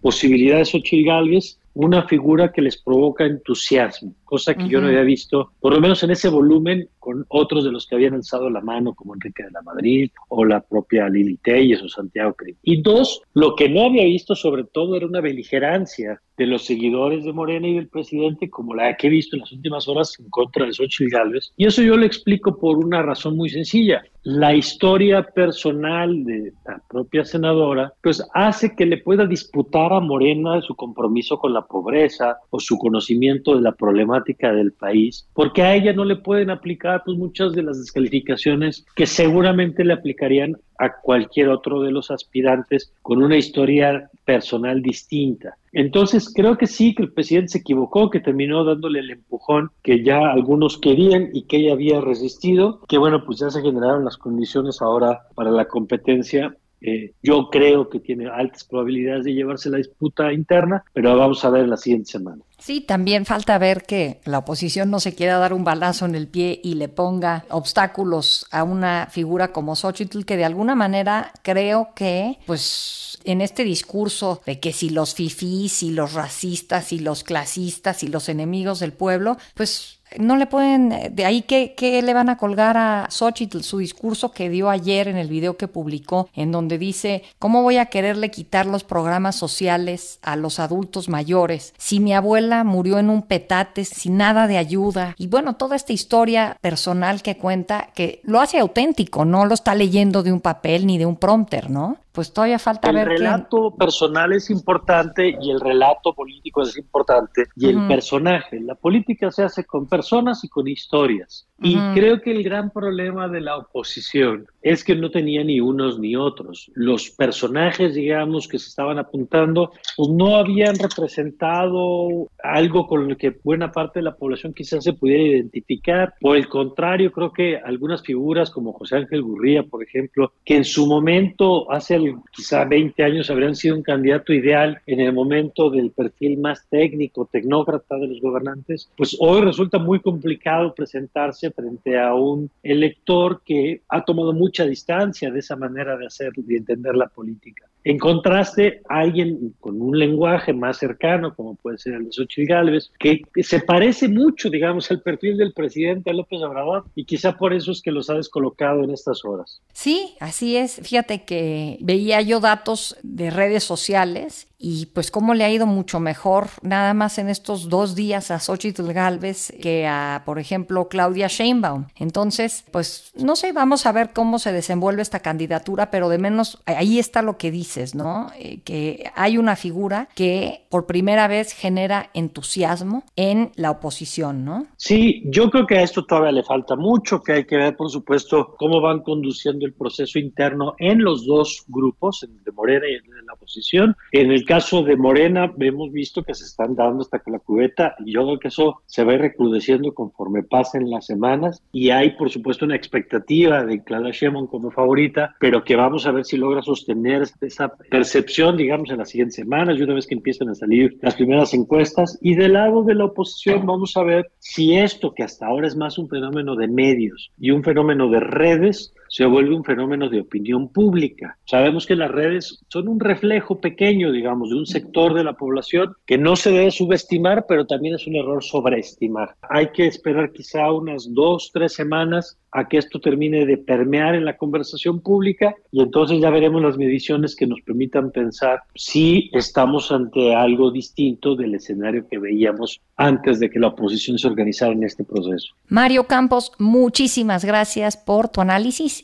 posibilidad 0.00 0.58
de 0.58 0.64
Xochitl 0.64 1.06
Gálvez 1.06 1.58
una 1.74 2.06
figura 2.06 2.52
que 2.52 2.62
les 2.62 2.80
provoca 2.80 3.24
entusiasmo, 3.24 4.14
cosa 4.24 4.54
que 4.54 4.68
yo 4.68 4.80
no 4.80 4.86
había 4.88 5.02
visto, 5.02 5.52
por 5.60 5.74
lo 5.74 5.80
menos 5.80 6.02
en 6.02 6.12
ese 6.12 6.28
volumen, 6.28 6.88
con 6.98 7.26
otros 7.28 7.64
de 7.64 7.72
los 7.72 7.86
que 7.86 7.96
habían 7.96 8.14
alzado 8.14 8.48
la 8.48 8.60
mano, 8.60 8.94
como 8.94 9.14
Enrique 9.14 9.42
de 9.42 9.50
la 9.50 9.62
Madrid 9.62 10.10
o 10.28 10.44
la 10.44 10.60
propia 10.60 11.08
Lili 11.08 11.36
Telles 11.36 11.82
o 11.82 11.88
Santiago 11.88 12.34
Cri. 12.34 12.56
Y 12.62 12.80
dos, 12.80 13.22
lo 13.34 13.54
que 13.54 13.68
no 13.68 13.84
había 13.84 14.04
visto 14.04 14.34
sobre 14.34 14.64
todo 14.64 14.96
era 14.96 15.06
una 15.06 15.20
beligerancia 15.20 16.20
de 16.36 16.46
los 16.46 16.64
seguidores 16.64 17.24
de 17.24 17.32
Morena 17.32 17.68
y 17.68 17.74
del 17.74 17.88
presidente, 17.88 18.50
como 18.50 18.74
la 18.74 18.96
que 18.96 19.06
he 19.06 19.10
visto 19.10 19.36
en 19.36 19.40
las 19.40 19.52
últimas 19.52 19.88
horas 19.88 20.18
en 20.18 20.28
contra 20.30 20.66
de 20.66 20.72
Xochitl 20.72 21.10
Gálvez. 21.10 21.52
Y 21.56 21.66
eso 21.66 21.82
yo 21.82 21.96
lo 21.96 22.04
explico 22.04 22.58
por 22.58 22.78
una 22.78 23.02
razón 23.02 23.36
muy 23.36 23.48
sencilla. 23.48 24.02
La 24.22 24.54
historia 24.54 25.22
personal 25.22 26.24
de 26.24 26.52
la 26.66 26.80
propia 26.88 27.24
senadora, 27.24 27.92
pues 28.02 28.26
hace 28.32 28.74
que 28.74 28.86
le 28.86 28.98
pueda 28.98 29.26
disputar 29.26 29.92
a 29.92 30.00
Morena 30.00 30.62
su 30.62 30.74
compromiso 30.74 31.38
con 31.38 31.52
la 31.52 31.66
pobreza 31.66 32.38
o 32.50 32.58
su 32.58 32.78
conocimiento 32.78 33.54
de 33.54 33.62
la 33.62 33.72
problemática 33.72 34.52
del 34.52 34.72
país, 34.72 35.28
porque 35.34 35.62
a 35.62 35.74
ella 35.74 35.92
no 35.92 36.04
le 36.04 36.16
pueden 36.16 36.50
aplicar 36.50 37.02
pues 37.04 37.18
muchas 37.18 37.52
de 37.52 37.62
las 37.62 37.78
descalificaciones 37.78 38.86
que 38.96 39.06
seguramente 39.06 39.84
le 39.84 39.92
aplicarían 39.92 40.56
a 40.78 40.92
cualquier 41.00 41.48
otro 41.50 41.82
de 41.82 41.92
los 41.92 42.10
aspirantes 42.10 42.92
con 43.02 43.22
una 43.22 43.36
historia 43.36 44.10
personal 44.24 44.82
distinta. 44.82 45.56
Entonces 45.74 46.32
creo 46.32 46.56
que 46.56 46.68
sí, 46.68 46.94
que 46.94 47.02
el 47.02 47.12
presidente 47.12 47.48
se 47.48 47.58
equivocó, 47.58 48.08
que 48.08 48.20
terminó 48.20 48.64
dándole 48.64 49.00
el 49.00 49.10
empujón 49.10 49.70
que 49.82 50.04
ya 50.04 50.30
algunos 50.30 50.78
querían 50.78 51.30
y 51.32 51.42
que 51.42 51.58
ella 51.58 51.72
había 51.72 52.00
resistido, 52.00 52.80
que 52.88 52.96
bueno, 52.96 53.24
pues 53.24 53.40
ya 53.40 53.50
se 53.50 53.60
generaron 53.60 54.04
las 54.04 54.16
condiciones 54.16 54.80
ahora 54.80 55.22
para 55.34 55.50
la 55.50 55.66
competencia 55.66 56.56
eh, 56.80 57.12
yo 57.22 57.48
creo 57.50 57.88
que 57.88 58.00
tiene 58.00 58.28
altas 58.28 58.64
probabilidades 58.64 59.24
de 59.24 59.34
llevarse 59.34 59.70
la 59.70 59.78
disputa 59.78 60.32
interna, 60.32 60.84
pero 60.92 61.16
vamos 61.16 61.44
a 61.44 61.50
ver 61.50 61.66
la 61.66 61.76
siguiente 61.76 62.10
semana. 62.10 62.42
Sí, 62.58 62.80
también 62.80 63.26
falta 63.26 63.58
ver 63.58 63.82
que 63.82 64.20
la 64.24 64.38
oposición 64.38 64.90
no 64.90 65.00
se 65.00 65.14
quiera 65.14 65.38
dar 65.38 65.52
un 65.52 65.64
balazo 65.64 66.06
en 66.06 66.14
el 66.14 66.28
pie 66.28 66.60
y 66.62 66.74
le 66.74 66.88
ponga 66.88 67.44
obstáculos 67.50 68.46
a 68.50 68.64
una 68.64 69.08
figura 69.10 69.52
como 69.52 69.76
Xochitl, 69.76 70.24
que 70.24 70.36
de 70.36 70.44
alguna 70.44 70.74
manera 70.74 71.32
creo 71.42 71.90
que, 71.94 72.38
pues, 72.46 73.18
en 73.24 73.40
este 73.40 73.64
discurso 73.64 74.40
de 74.46 74.60
que 74.60 74.72
si 74.72 74.90
los 74.90 75.14
fifís, 75.14 75.82
y 75.82 75.90
los 75.90 76.14
racistas, 76.14 76.92
y 76.92 77.00
los 77.00 77.24
clasistas, 77.24 78.02
y 78.02 78.08
los 78.08 78.28
enemigos 78.28 78.80
del 78.80 78.92
pueblo, 78.92 79.36
pues 79.54 79.93
no 80.18 80.36
le 80.36 80.46
pueden, 80.46 81.14
de 81.14 81.24
ahí 81.24 81.42
que, 81.42 81.74
le 82.04 82.14
van 82.14 82.28
a 82.28 82.36
colgar 82.36 82.76
a 82.76 83.08
Xochitl 83.10 83.60
su 83.60 83.78
discurso 83.78 84.32
que 84.32 84.48
dio 84.48 84.70
ayer 84.70 85.08
en 85.08 85.16
el 85.16 85.28
video 85.28 85.56
que 85.56 85.68
publicó, 85.68 86.28
en 86.34 86.52
donde 86.52 86.78
dice, 86.78 87.22
¿cómo 87.38 87.62
voy 87.62 87.78
a 87.78 87.86
quererle 87.86 88.30
quitar 88.30 88.66
los 88.66 88.84
programas 88.84 89.36
sociales 89.36 90.18
a 90.22 90.36
los 90.36 90.58
adultos 90.58 91.08
mayores 91.08 91.74
si 91.78 92.00
mi 92.00 92.14
abuela 92.14 92.64
murió 92.64 92.98
en 92.98 93.10
un 93.10 93.22
petate 93.22 93.84
sin 93.84 94.16
nada 94.16 94.46
de 94.46 94.58
ayuda? 94.58 95.14
Y 95.18 95.26
bueno, 95.26 95.56
toda 95.56 95.76
esta 95.76 95.92
historia 95.92 96.56
personal 96.60 97.22
que 97.22 97.36
cuenta, 97.36 97.88
que 97.94 98.20
lo 98.24 98.40
hace 98.40 98.58
auténtico, 98.58 99.24
no 99.24 99.46
lo 99.46 99.54
está 99.54 99.74
leyendo 99.74 100.22
de 100.22 100.32
un 100.32 100.40
papel 100.40 100.86
ni 100.86 100.98
de 100.98 101.06
un 101.06 101.16
prompter, 101.16 101.70
¿no? 101.70 101.98
Pues 102.14 102.32
todavía 102.32 102.60
falta 102.60 102.90
el 102.90 102.94
ver. 102.94 103.08
El 103.08 103.18
relato 103.18 103.74
personal 103.74 104.32
es 104.32 104.48
importante 104.48 105.36
y 105.40 105.50
el 105.50 105.58
relato 105.58 106.14
político 106.14 106.62
es 106.62 106.78
importante 106.78 107.46
y 107.56 107.66
el 107.66 107.88
personaje. 107.88 108.60
La 108.60 108.76
política 108.76 109.32
se 109.32 109.42
hace 109.42 109.64
con 109.64 109.88
personas 109.88 110.44
y 110.44 110.48
con 110.48 110.68
historias. 110.68 111.48
Y 111.60 111.76
creo 111.94 112.20
que 112.20 112.30
el 112.32 112.42
gran 112.42 112.70
problema 112.70 113.26
de 113.28 113.40
la 113.40 113.56
oposición 113.56 114.46
es 114.60 114.84
que 114.84 114.94
no 114.94 115.10
tenía 115.10 115.42
ni 115.42 115.60
unos 115.60 115.98
ni 115.98 116.14
otros. 116.14 116.70
Los 116.74 117.10
personajes, 117.10 117.94
digamos, 117.94 118.48
que 118.48 118.58
se 118.58 118.68
estaban 118.68 118.98
apuntando, 118.98 119.72
pues 119.96 120.08
no 120.10 120.36
habían 120.36 120.76
representado 120.76 122.28
algo 122.42 122.86
con 122.86 123.08
lo 123.08 123.16
que 123.16 123.38
buena 123.42 123.72
parte 123.72 124.00
de 124.00 124.04
la 124.04 124.16
población 124.16 124.52
quizás 124.52 124.84
se 124.84 124.92
pudiera 124.92 125.22
identificar. 125.22 126.14
Por 126.20 126.36
el 126.36 126.48
contrario, 126.48 127.10
creo 127.12 127.32
que 127.32 127.56
algunas 127.56 128.02
figuras 128.02 128.50
como 128.50 128.72
José 128.72 128.96
Ángel 128.96 129.22
Gurría, 129.22 129.62
por 129.62 129.82
ejemplo, 129.82 130.32
que 130.44 130.56
en 130.56 130.64
su 130.64 130.86
momento, 130.86 131.70
hace 131.72 131.94
quizá 132.32 132.64
20 132.64 133.02
años, 133.02 133.30
habrían 133.30 133.54
sido 133.54 133.76
un 133.76 133.82
candidato 133.82 134.32
ideal 134.32 134.80
en 134.86 135.00
el 135.00 135.12
momento 135.12 135.70
del 135.70 135.90
perfil 135.90 136.38
más 136.38 136.66
técnico, 136.68 137.28
tecnócrata 137.30 137.96
de 137.96 138.08
los 138.08 138.20
gobernantes, 138.20 138.90
pues 138.96 139.16
hoy 139.20 139.42
resulta 139.42 139.78
muy 139.78 140.00
complicado 140.00 140.74
presentarse 140.74 141.50
frente 141.50 141.98
a 141.98 142.14
un 142.14 142.50
elector 142.62 143.42
que 143.44 143.82
ha 143.88 144.04
tomado 144.04 144.32
mucha 144.32 144.64
distancia 144.64 145.30
de 145.30 145.38
esa 145.38 145.56
manera 145.56 145.96
de 145.96 146.06
hacer 146.06 146.32
y 146.36 146.56
entender 146.56 146.94
la 146.94 147.08
política. 147.08 147.66
En 147.84 147.98
contraste, 147.98 148.80
alguien 148.88 149.54
con 149.60 149.80
un 149.80 149.98
lenguaje 149.98 150.54
más 150.54 150.78
cercano, 150.78 151.34
como 151.34 151.54
puede 151.54 151.76
ser 151.76 151.94
el 151.94 152.06
de 152.06 152.12
Xochitl 152.12 152.48
Gálvez, 152.48 152.90
que, 152.98 153.20
se 153.42 153.60
parece 153.60 154.08
mucho, 154.08 154.48
digamos, 154.48 154.90
al 154.90 155.02
perfil 155.02 155.36
del 155.36 155.52
presidente 155.52 156.14
López 156.14 156.40
Obrador, 156.40 156.84
y 156.94 157.04
quizá 157.04 157.36
por 157.36 157.52
eso 157.52 157.72
es 157.72 157.82
que 157.82 157.92
los 157.92 158.08
ha 158.08 158.14
descolocado 158.14 158.82
en 158.84 158.90
estas 158.90 159.22
horas. 159.24 159.60
Sí, 159.74 160.14
así 160.20 160.56
es. 160.56 160.80
Fíjate 160.82 161.24
que 161.24 161.76
veía 161.80 162.22
yo 162.22 162.40
datos 162.40 162.96
de 163.02 163.30
redes 163.30 163.64
sociales 163.64 164.48
y 164.64 164.86
pues 164.86 165.10
cómo 165.10 165.34
le 165.34 165.44
ha 165.44 165.50
ido 165.50 165.66
mucho 165.66 166.00
mejor 166.00 166.46
nada 166.62 166.94
más 166.94 167.18
en 167.18 167.28
estos 167.28 167.68
dos 167.68 167.94
días 167.94 168.30
a 168.30 168.40
Xochitl 168.40 168.92
Galvez 168.92 169.52
que 169.60 169.86
a, 169.86 170.22
por 170.24 170.38
ejemplo, 170.38 170.88
Claudia 170.88 171.26
Sheinbaum. 171.28 171.84
Entonces, 171.96 172.64
pues 172.72 173.12
no 173.14 173.36
sé, 173.36 173.52
vamos 173.52 173.84
a 173.84 173.92
ver 173.92 174.12
cómo 174.14 174.38
se 174.38 174.52
desenvuelve 174.52 175.02
esta 175.02 175.20
candidatura, 175.20 175.90
pero 175.90 176.08
de 176.08 176.16
menos 176.16 176.62
ahí 176.64 176.98
está 176.98 177.20
lo 177.20 177.36
que 177.36 177.50
dices, 177.50 177.94
¿no? 177.94 178.30
Eh, 178.38 178.60
que 178.64 179.10
hay 179.14 179.36
una 179.36 179.54
figura 179.54 180.08
que 180.14 180.64
por 180.70 180.86
primera 180.86 181.28
vez 181.28 181.52
genera 181.52 182.08
entusiasmo 182.14 183.04
en 183.16 183.52
la 183.56 183.70
oposición, 183.70 184.46
¿no? 184.46 184.66
Sí, 184.78 185.24
yo 185.26 185.50
creo 185.50 185.66
que 185.66 185.76
a 185.76 185.82
esto 185.82 186.06
todavía 186.06 186.32
le 186.32 186.42
falta 186.42 186.74
mucho, 186.74 187.22
que 187.22 187.32
hay 187.32 187.44
que 187.44 187.58
ver, 187.58 187.76
por 187.76 187.90
supuesto, 187.90 188.54
cómo 188.56 188.80
van 188.80 189.00
conduciendo 189.00 189.66
el 189.66 189.74
proceso 189.74 190.18
interno 190.18 190.74
en 190.78 191.04
los 191.04 191.26
dos 191.26 191.64
grupos, 191.68 192.22
en 192.22 192.30
el 192.38 192.44
de 192.44 192.52
Morena 192.52 192.86
y 192.88 192.94
en 192.94 193.26
la 193.26 193.34
oposición. 193.34 193.94
En 194.10 194.30
el 194.30 194.46
de 194.54 194.96
Morena, 194.96 195.52
hemos 195.58 195.90
visto 195.90 196.22
que 196.22 196.32
se 196.32 196.44
están 196.44 196.76
dando 196.76 197.02
hasta 197.02 197.18
con 197.18 197.32
la 197.32 197.40
cubeta 197.40 197.96
y 198.04 198.12
yo 198.12 198.22
creo 198.22 198.38
que 198.38 198.48
eso 198.48 198.82
se 198.86 199.02
va 199.02 199.16
recrudeciendo 199.16 199.92
conforme 199.92 200.44
pasen 200.44 200.88
las 200.90 201.06
semanas 201.06 201.60
y 201.72 201.90
hay, 201.90 202.10
por 202.10 202.30
supuesto, 202.30 202.64
una 202.64 202.76
expectativa 202.76 203.64
de 203.64 203.82
Clara 203.82 204.10
Sheinbaum 204.12 204.46
como 204.46 204.70
favorita, 204.70 205.34
pero 205.40 205.64
que 205.64 205.74
vamos 205.74 206.06
a 206.06 206.12
ver 206.12 206.24
si 206.24 206.36
logra 206.36 206.62
sostener 206.62 207.24
esa 207.40 207.68
percepción, 207.90 208.56
digamos, 208.56 208.90
en 208.90 208.98
las 208.98 209.10
siguientes 209.10 209.34
semanas 209.34 209.76
y 209.76 209.82
una 209.82 209.94
vez 209.94 210.06
que 210.06 210.14
empiecen 210.14 210.48
a 210.48 210.54
salir 210.54 210.98
las 211.02 211.16
primeras 211.16 211.52
encuestas. 211.52 212.16
Y 212.22 212.36
del 212.36 212.52
lado 212.52 212.84
de 212.84 212.94
la 212.94 213.06
oposición, 213.06 213.66
vamos 213.66 213.96
a 213.96 214.04
ver 214.04 214.30
si 214.38 214.76
esto, 214.76 215.14
que 215.14 215.24
hasta 215.24 215.46
ahora 215.48 215.66
es 215.66 215.74
más 215.74 215.98
un 215.98 216.08
fenómeno 216.08 216.54
de 216.54 216.68
medios 216.68 217.32
y 217.40 217.50
un 217.50 217.64
fenómeno 217.64 218.08
de 218.08 218.20
redes, 218.20 218.94
se 219.14 219.26
vuelve 219.26 219.54
un 219.54 219.62
fenómeno 219.62 220.08
de 220.08 220.22
opinión 220.22 220.72
pública. 220.72 221.38
Sabemos 221.44 221.86
que 221.86 221.94
las 221.94 222.10
redes 222.10 222.64
son 222.66 222.88
un 222.88 222.98
reflejo 222.98 223.60
pequeño, 223.60 224.10
digamos, 224.10 224.50
de 224.50 224.56
un 224.56 224.66
sector 224.66 225.14
de 225.14 225.22
la 225.22 225.34
población 225.34 225.94
que 226.04 226.18
no 226.18 226.34
se 226.34 226.50
debe 226.50 226.72
subestimar, 226.72 227.46
pero 227.48 227.64
también 227.64 227.94
es 227.94 228.08
un 228.08 228.16
error 228.16 228.42
sobreestimar. 228.42 229.36
Hay 229.42 229.68
que 229.68 229.86
esperar 229.86 230.32
quizá 230.32 230.72
unas 230.72 231.14
dos, 231.14 231.52
tres 231.54 231.74
semanas 231.74 232.36
a 232.54 232.68
que 232.68 232.78
esto 232.78 233.00
termine 233.00 233.46
de 233.46 233.58
permear 233.58 234.14
en 234.14 234.24
la 234.24 234.36
conversación 234.36 235.00
pública 235.00 235.54
y 235.72 235.80
entonces 235.80 236.20
ya 236.20 236.30
veremos 236.30 236.62
las 236.62 236.78
mediciones 236.78 237.34
que 237.34 237.48
nos 237.48 237.60
permitan 237.62 238.12
pensar 238.12 238.60
si 238.76 239.28
estamos 239.32 239.90
ante 239.90 240.34
algo 240.34 240.70
distinto 240.70 241.34
del 241.34 241.56
escenario 241.56 242.06
que 242.08 242.18
veíamos 242.18 242.80
antes 242.96 243.40
de 243.40 243.50
que 243.50 243.58
la 243.58 243.68
oposición 243.68 244.18
se 244.18 244.28
organizara 244.28 244.72
en 244.72 244.84
este 244.84 245.02
proceso. 245.02 245.54
Mario 245.68 246.04
Campos, 246.04 246.52
muchísimas 246.58 247.44
gracias 247.44 247.96
por 247.96 248.28
tu 248.28 248.40
análisis 248.40 249.03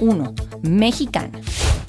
1. 0.00 0.34
Mexicana. 0.62 1.40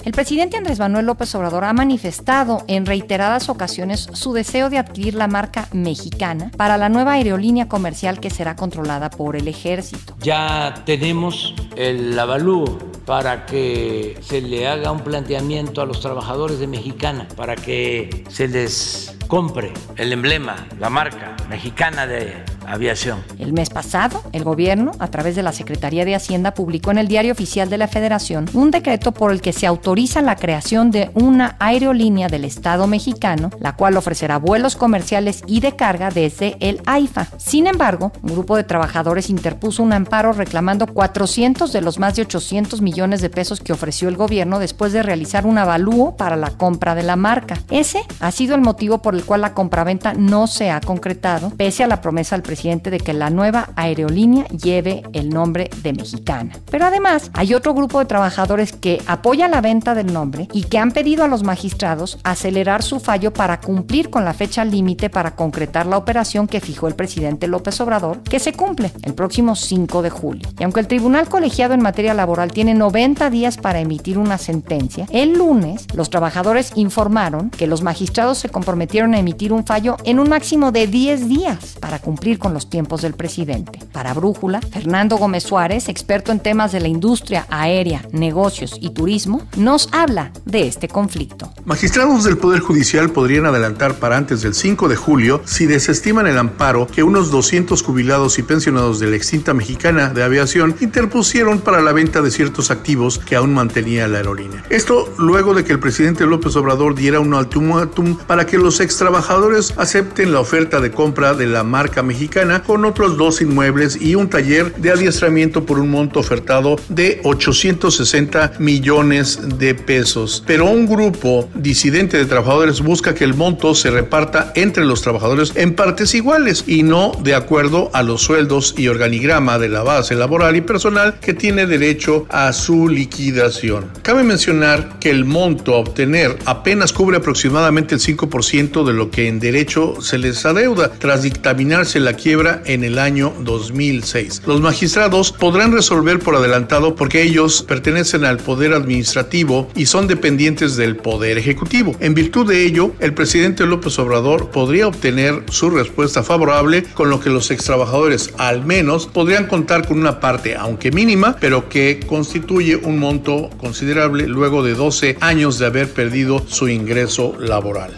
El 0.06 0.12
presidente 0.12 0.56
Andrés 0.56 0.78
Manuel 0.78 1.06
López 1.06 1.34
Obrador 1.34 1.64
ha 1.64 1.72
manifestado 1.72 2.62
en 2.68 2.86
reiteradas 2.86 3.48
ocasiones 3.48 4.08
su 4.12 4.32
deseo 4.32 4.70
de 4.70 4.78
adquirir 4.78 5.14
la 5.14 5.26
marca 5.26 5.66
mexicana 5.72 6.52
para 6.56 6.78
la 6.78 6.88
nueva 6.88 7.14
aerolínea 7.14 7.66
comercial 7.66 8.20
que 8.20 8.30
será 8.30 8.54
controlada 8.54 9.10
por 9.10 9.34
el 9.34 9.48
ejército. 9.48 10.14
Ya 10.20 10.84
tenemos 10.86 11.56
el 11.74 12.16
avalúo 12.16 12.78
para 13.04 13.46
que 13.46 14.16
se 14.20 14.40
le 14.40 14.68
haga 14.68 14.92
un 14.92 15.00
planteamiento 15.00 15.82
a 15.82 15.86
los 15.86 16.00
trabajadores 16.00 16.60
de 16.60 16.68
Mexicana, 16.68 17.26
para 17.34 17.56
que 17.56 18.24
se 18.28 18.46
les 18.46 19.15
compre 19.26 19.72
el 19.96 20.12
emblema, 20.12 20.66
la 20.78 20.90
marca 20.90 21.36
mexicana 21.48 22.06
de 22.06 22.44
aviación. 22.66 23.22
El 23.38 23.52
mes 23.52 23.70
pasado, 23.70 24.22
el 24.32 24.44
gobierno, 24.44 24.92
a 24.98 25.08
través 25.08 25.36
de 25.36 25.42
la 25.42 25.52
Secretaría 25.52 26.04
de 26.04 26.14
Hacienda, 26.14 26.54
publicó 26.54 26.90
en 26.90 26.98
el 26.98 27.08
Diario 27.08 27.32
Oficial 27.32 27.70
de 27.70 27.78
la 27.78 27.88
Federación 27.88 28.46
un 28.54 28.70
decreto 28.70 29.12
por 29.12 29.30
el 29.30 29.40
que 29.40 29.52
se 29.52 29.66
autoriza 29.66 30.20
la 30.22 30.36
creación 30.36 30.90
de 30.90 31.10
una 31.14 31.56
aerolínea 31.58 32.28
del 32.28 32.44
Estado 32.44 32.86
mexicano, 32.86 33.50
la 33.60 33.76
cual 33.76 33.96
ofrecerá 33.96 34.38
vuelos 34.38 34.76
comerciales 34.76 35.42
y 35.46 35.60
de 35.60 35.76
carga 35.76 36.10
desde 36.10 36.56
el 36.60 36.80
AIFA. 36.86 37.28
Sin 37.38 37.66
embargo, 37.66 38.12
un 38.22 38.32
grupo 38.32 38.56
de 38.56 38.64
trabajadores 38.64 39.30
interpuso 39.30 39.82
un 39.82 39.92
amparo 39.92 40.32
reclamando 40.32 40.86
400 40.86 41.72
de 41.72 41.80
los 41.80 41.98
más 41.98 42.16
de 42.16 42.22
800 42.22 42.80
millones 42.80 43.20
de 43.20 43.30
pesos 43.30 43.60
que 43.60 43.72
ofreció 43.72 44.08
el 44.08 44.16
gobierno 44.16 44.58
después 44.58 44.92
de 44.92 45.02
realizar 45.02 45.46
un 45.46 45.58
avalúo 45.58 46.16
para 46.16 46.36
la 46.36 46.50
compra 46.50 46.94
de 46.94 47.02
la 47.02 47.16
marca. 47.16 47.58
Ese 47.70 48.02
ha 48.20 48.30
sido 48.30 48.54
el 48.54 48.60
motivo 48.60 48.98
por 48.98 49.15
el 49.16 49.24
cual 49.24 49.40
la 49.40 49.54
compraventa 49.54 50.12
no 50.14 50.46
se 50.46 50.70
ha 50.70 50.80
concretado, 50.80 51.50
pese 51.50 51.84
a 51.84 51.86
la 51.86 52.00
promesa 52.00 52.36
del 52.36 52.42
presidente 52.42 52.90
de 52.90 52.98
que 52.98 53.12
la 53.12 53.30
nueva 53.30 53.70
aerolínea 53.76 54.46
lleve 54.48 55.02
el 55.12 55.30
nombre 55.30 55.70
de 55.82 55.92
Mexicana. 55.92 56.52
Pero 56.70 56.86
además, 56.86 57.30
hay 57.34 57.54
otro 57.54 57.74
grupo 57.74 57.98
de 57.98 58.04
trabajadores 58.04 58.72
que 58.72 59.02
apoya 59.06 59.48
la 59.48 59.60
venta 59.60 59.94
del 59.94 60.12
nombre 60.12 60.48
y 60.52 60.64
que 60.64 60.78
han 60.78 60.92
pedido 60.92 61.24
a 61.24 61.28
los 61.28 61.42
magistrados 61.42 62.18
acelerar 62.24 62.82
su 62.82 63.00
fallo 63.00 63.32
para 63.32 63.60
cumplir 63.60 64.10
con 64.10 64.24
la 64.24 64.34
fecha 64.34 64.64
límite 64.64 65.10
para 65.10 65.34
concretar 65.34 65.86
la 65.86 65.96
operación 65.96 66.46
que 66.46 66.60
fijó 66.60 66.88
el 66.88 66.94
presidente 66.94 67.46
López 67.46 67.80
Obrador, 67.80 68.22
que 68.22 68.38
se 68.38 68.52
cumple 68.52 68.92
el 69.02 69.14
próximo 69.14 69.56
5 69.56 70.02
de 70.02 70.10
julio. 70.10 70.48
Y 70.58 70.64
aunque 70.64 70.80
el 70.80 70.86
Tribunal 70.86 71.28
Colegiado 71.28 71.74
en 71.74 71.82
materia 71.82 72.14
laboral 72.14 72.52
tiene 72.52 72.74
90 72.74 73.30
días 73.30 73.56
para 73.56 73.80
emitir 73.80 74.18
una 74.18 74.38
sentencia, 74.38 75.06
el 75.10 75.34
lunes 75.34 75.86
los 75.94 76.10
trabajadores 76.10 76.72
informaron 76.74 77.50
que 77.50 77.66
los 77.66 77.82
magistrados 77.82 78.38
se 78.38 78.48
comprometieron 78.48 79.05
a 79.14 79.18
emitir 79.18 79.52
un 79.52 79.64
fallo 79.64 79.96
en 80.04 80.18
un 80.18 80.28
máximo 80.28 80.72
de 80.72 80.86
10 80.86 81.28
días 81.28 81.76
para 81.80 81.98
cumplir 81.98 82.38
con 82.38 82.54
los 82.54 82.68
tiempos 82.68 83.02
del 83.02 83.14
presidente. 83.14 83.78
Para 83.92 84.14
Brújula, 84.14 84.60
Fernando 84.60 85.16
Gómez 85.16 85.44
Suárez, 85.44 85.88
experto 85.88 86.32
en 86.32 86.40
temas 86.40 86.72
de 86.72 86.80
la 86.80 86.88
industria 86.88 87.46
aérea, 87.50 88.02
negocios 88.12 88.76
y 88.80 88.90
turismo, 88.90 89.42
nos 89.56 89.88
habla 89.92 90.32
de 90.44 90.66
este 90.66 90.88
conflicto. 90.88 91.52
Magistrados 91.64 92.24
del 92.24 92.38
Poder 92.38 92.60
Judicial 92.60 93.10
podrían 93.10 93.46
adelantar 93.46 93.94
para 93.94 94.16
antes 94.16 94.42
del 94.42 94.54
5 94.54 94.88
de 94.88 94.96
julio 94.96 95.42
si 95.44 95.66
desestiman 95.66 96.26
el 96.26 96.38
amparo 96.38 96.86
que 96.86 97.02
unos 97.02 97.30
200 97.30 97.82
jubilados 97.82 98.38
y 98.38 98.42
pensionados 98.42 99.00
de 99.00 99.08
la 99.08 99.16
extinta 99.16 99.54
mexicana 99.54 100.10
de 100.10 100.22
aviación 100.22 100.76
interpusieron 100.80 101.60
para 101.60 101.82
la 101.82 101.92
venta 101.92 102.22
de 102.22 102.30
ciertos 102.30 102.70
activos 102.70 103.18
que 103.18 103.36
aún 103.36 103.54
mantenía 103.54 104.08
la 104.08 104.18
aerolínea. 104.18 104.64
Esto 104.70 105.12
luego 105.18 105.54
de 105.54 105.64
que 105.64 105.72
el 105.72 105.80
presidente 105.80 106.26
López 106.26 106.56
Obrador 106.56 106.94
diera 106.94 107.20
un 107.20 107.34
ultimátum 107.34 108.16
para 108.26 108.46
que 108.46 108.58
los 108.58 108.80
ex 108.80 108.95
trabajadores 108.98 109.74
acepten 109.76 110.32
la 110.32 110.40
oferta 110.40 110.80
de 110.80 110.90
compra 110.90 111.34
de 111.34 111.46
la 111.46 111.64
marca 111.64 112.02
mexicana 112.02 112.62
con 112.62 112.84
otros 112.84 113.16
dos 113.16 113.40
inmuebles 113.40 114.00
y 114.00 114.14
un 114.14 114.28
taller 114.28 114.74
de 114.76 114.90
adiestramiento 114.90 115.64
por 115.64 115.78
un 115.78 115.90
monto 115.90 116.20
ofertado 116.20 116.76
de 116.88 117.20
860 117.24 118.54
millones 118.58 119.58
de 119.58 119.74
pesos. 119.74 120.42
Pero 120.46 120.66
un 120.66 120.86
grupo 120.86 121.48
disidente 121.54 122.16
de 122.16 122.26
trabajadores 122.26 122.80
busca 122.80 123.14
que 123.14 123.24
el 123.24 123.34
monto 123.34 123.74
se 123.74 123.90
reparta 123.90 124.52
entre 124.54 124.84
los 124.84 125.02
trabajadores 125.02 125.52
en 125.56 125.74
partes 125.74 126.14
iguales 126.14 126.64
y 126.66 126.82
no 126.82 127.12
de 127.22 127.34
acuerdo 127.34 127.90
a 127.92 128.02
los 128.02 128.22
sueldos 128.22 128.74
y 128.76 128.88
organigrama 128.88 129.58
de 129.58 129.68
la 129.68 129.82
base 129.82 130.14
laboral 130.14 130.56
y 130.56 130.60
personal 130.60 131.18
que 131.20 131.34
tiene 131.34 131.66
derecho 131.66 132.26
a 132.30 132.52
su 132.52 132.88
liquidación. 132.88 133.90
Cabe 134.02 134.22
mencionar 134.22 134.98
que 134.98 135.10
el 135.10 135.24
monto 135.24 135.74
a 135.74 135.78
obtener 135.78 136.38
apenas 136.44 136.92
cubre 136.92 137.18
aproximadamente 137.18 137.94
el 137.94 138.00
5% 138.00 138.84
de 138.86 138.94
lo 138.94 139.10
que 139.10 139.28
en 139.28 139.40
derecho 139.40 140.00
se 140.00 140.18
les 140.18 140.46
adeuda 140.46 140.92
tras 140.98 141.22
dictaminarse 141.22 142.00
la 142.00 142.14
quiebra 142.14 142.62
en 142.64 142.84
el 142.84 142.98
año 142.98 143.34
2006. 143.40 144.42
Los 144.46 144.60
magistrados 144.60 145.32
podrán 145.32 145.72
resolver 145.72 146.18
por 146.18 146.36
adelantado 146.36 146.94
porque 146.94 147.22
ellos 147.22 147.62
pertenecen 147.62 148.24
al 148.24 148.38
poder 148.38 148.72
administrativo 148.72 149.68
y 149.74 149.86
son 149.86 150.06
dependientes 150.06 150.76
del 150.76 150.96
poder 150.96 151.38
ejecutivo. 151.38 151.94
En 152.00 152.14
virtud 152.14 152.48
de 152.48 152.64
ello, 152.64 152.92
el 153.00 153.12
presidente 153.12 153.66
López 153.66 153.98
Obrador 153.98 154.50
podría 154.50 154.88
obtener 154.88 155.42
su 155.50 155.70
respuesta 155.70 156.22
favorable, 156.22 156.84
con 156.94 157.10
lo 157.10 157.20
que 157.20 157.30
los 157.30 157.50
extrabajadores 157.50 158.32
al 158.38 158.64
menos 158.64 159.06
podrían 159.06 159.46
contar 159.46 159.86
con 159.86 159.98
una 159.98 160.20
parte, 160.20 160.56
aunque 160.56 160.90
mínima, 160.90 161.36
pero 161.40 161.68
que 161.68 162.00
constituye 162.06 162.76
un 162.76 162.98
monto 162.98 163.50
considerable 163.58 164.26
luego 164.26 164.62
de 164.62 164.74
12 164.74 165.16
años 165.20 165.58
de 165.58 165.66
haber 165.66 165.90
perdido 165.90 166.44
su 166.46 166.68
ingreso 166.68 167.34
laboral. 167.38 167.92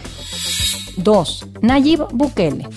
2. 0.97 1.47
Nayib 1.61 2.07
Bukele. 2.11 2.67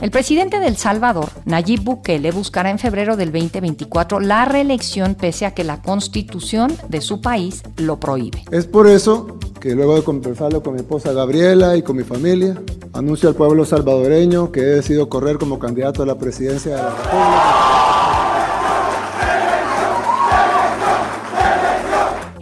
El 0.00 0.10
presidente 0.10 0.60
de 0.60 0.66
El 0.68 0.76
Salvador, 0.76 1.28
Nayib 1.44 1.82
Bukele, 1.82 2.30
buscará 2.30 2.70
en 2.70 2.78
febrero 2.78 3.16
del 3.16 3.32
2024 3.32 4.20
la 4.20 4.46
reelección 4.46 5.14
pese 5.14 5.44
a 5.44 5.52
que 5.52 5.64
la 5.64 5.82
constitución 5.82 6.72
de 6.88 7.00
su 7.00 7.20
país 7.20 7.62
lo 7.76 8.00
prohíbe. 8.00 8.44
Es 8.50 8.66
por 8.66 8.86
eso 8.86 9.38
que 9.60 9.74
luego 9.74 9.96
de 9.96 10.02
conversarlo 10.02 10.62
con 10.62 10.74
mi 10.74 10.80
esposa 10.80 11.12
Gabriela 11.12 11.76
y 11.76 11.82
con 11.82 11.96
mi 11.96 12.02
familia, 12.02 12.56
Anuncio 12.92 13.28
al 13.28 13.36
pueblo 13.36 13.64
salvadoreño 13.64 14.50
que 14.50 14.60
he 14.60 14.64
decidido 14.64 15.08
correr 15.08 15.38
como 15.38 15.60
candidato 15.60 16.02
a 16.02 16.06
la 16.06 16.18
presidencia 16.18 16.72
de 16.72 16.82
la 16.82 16.90
República. 16.90 17.69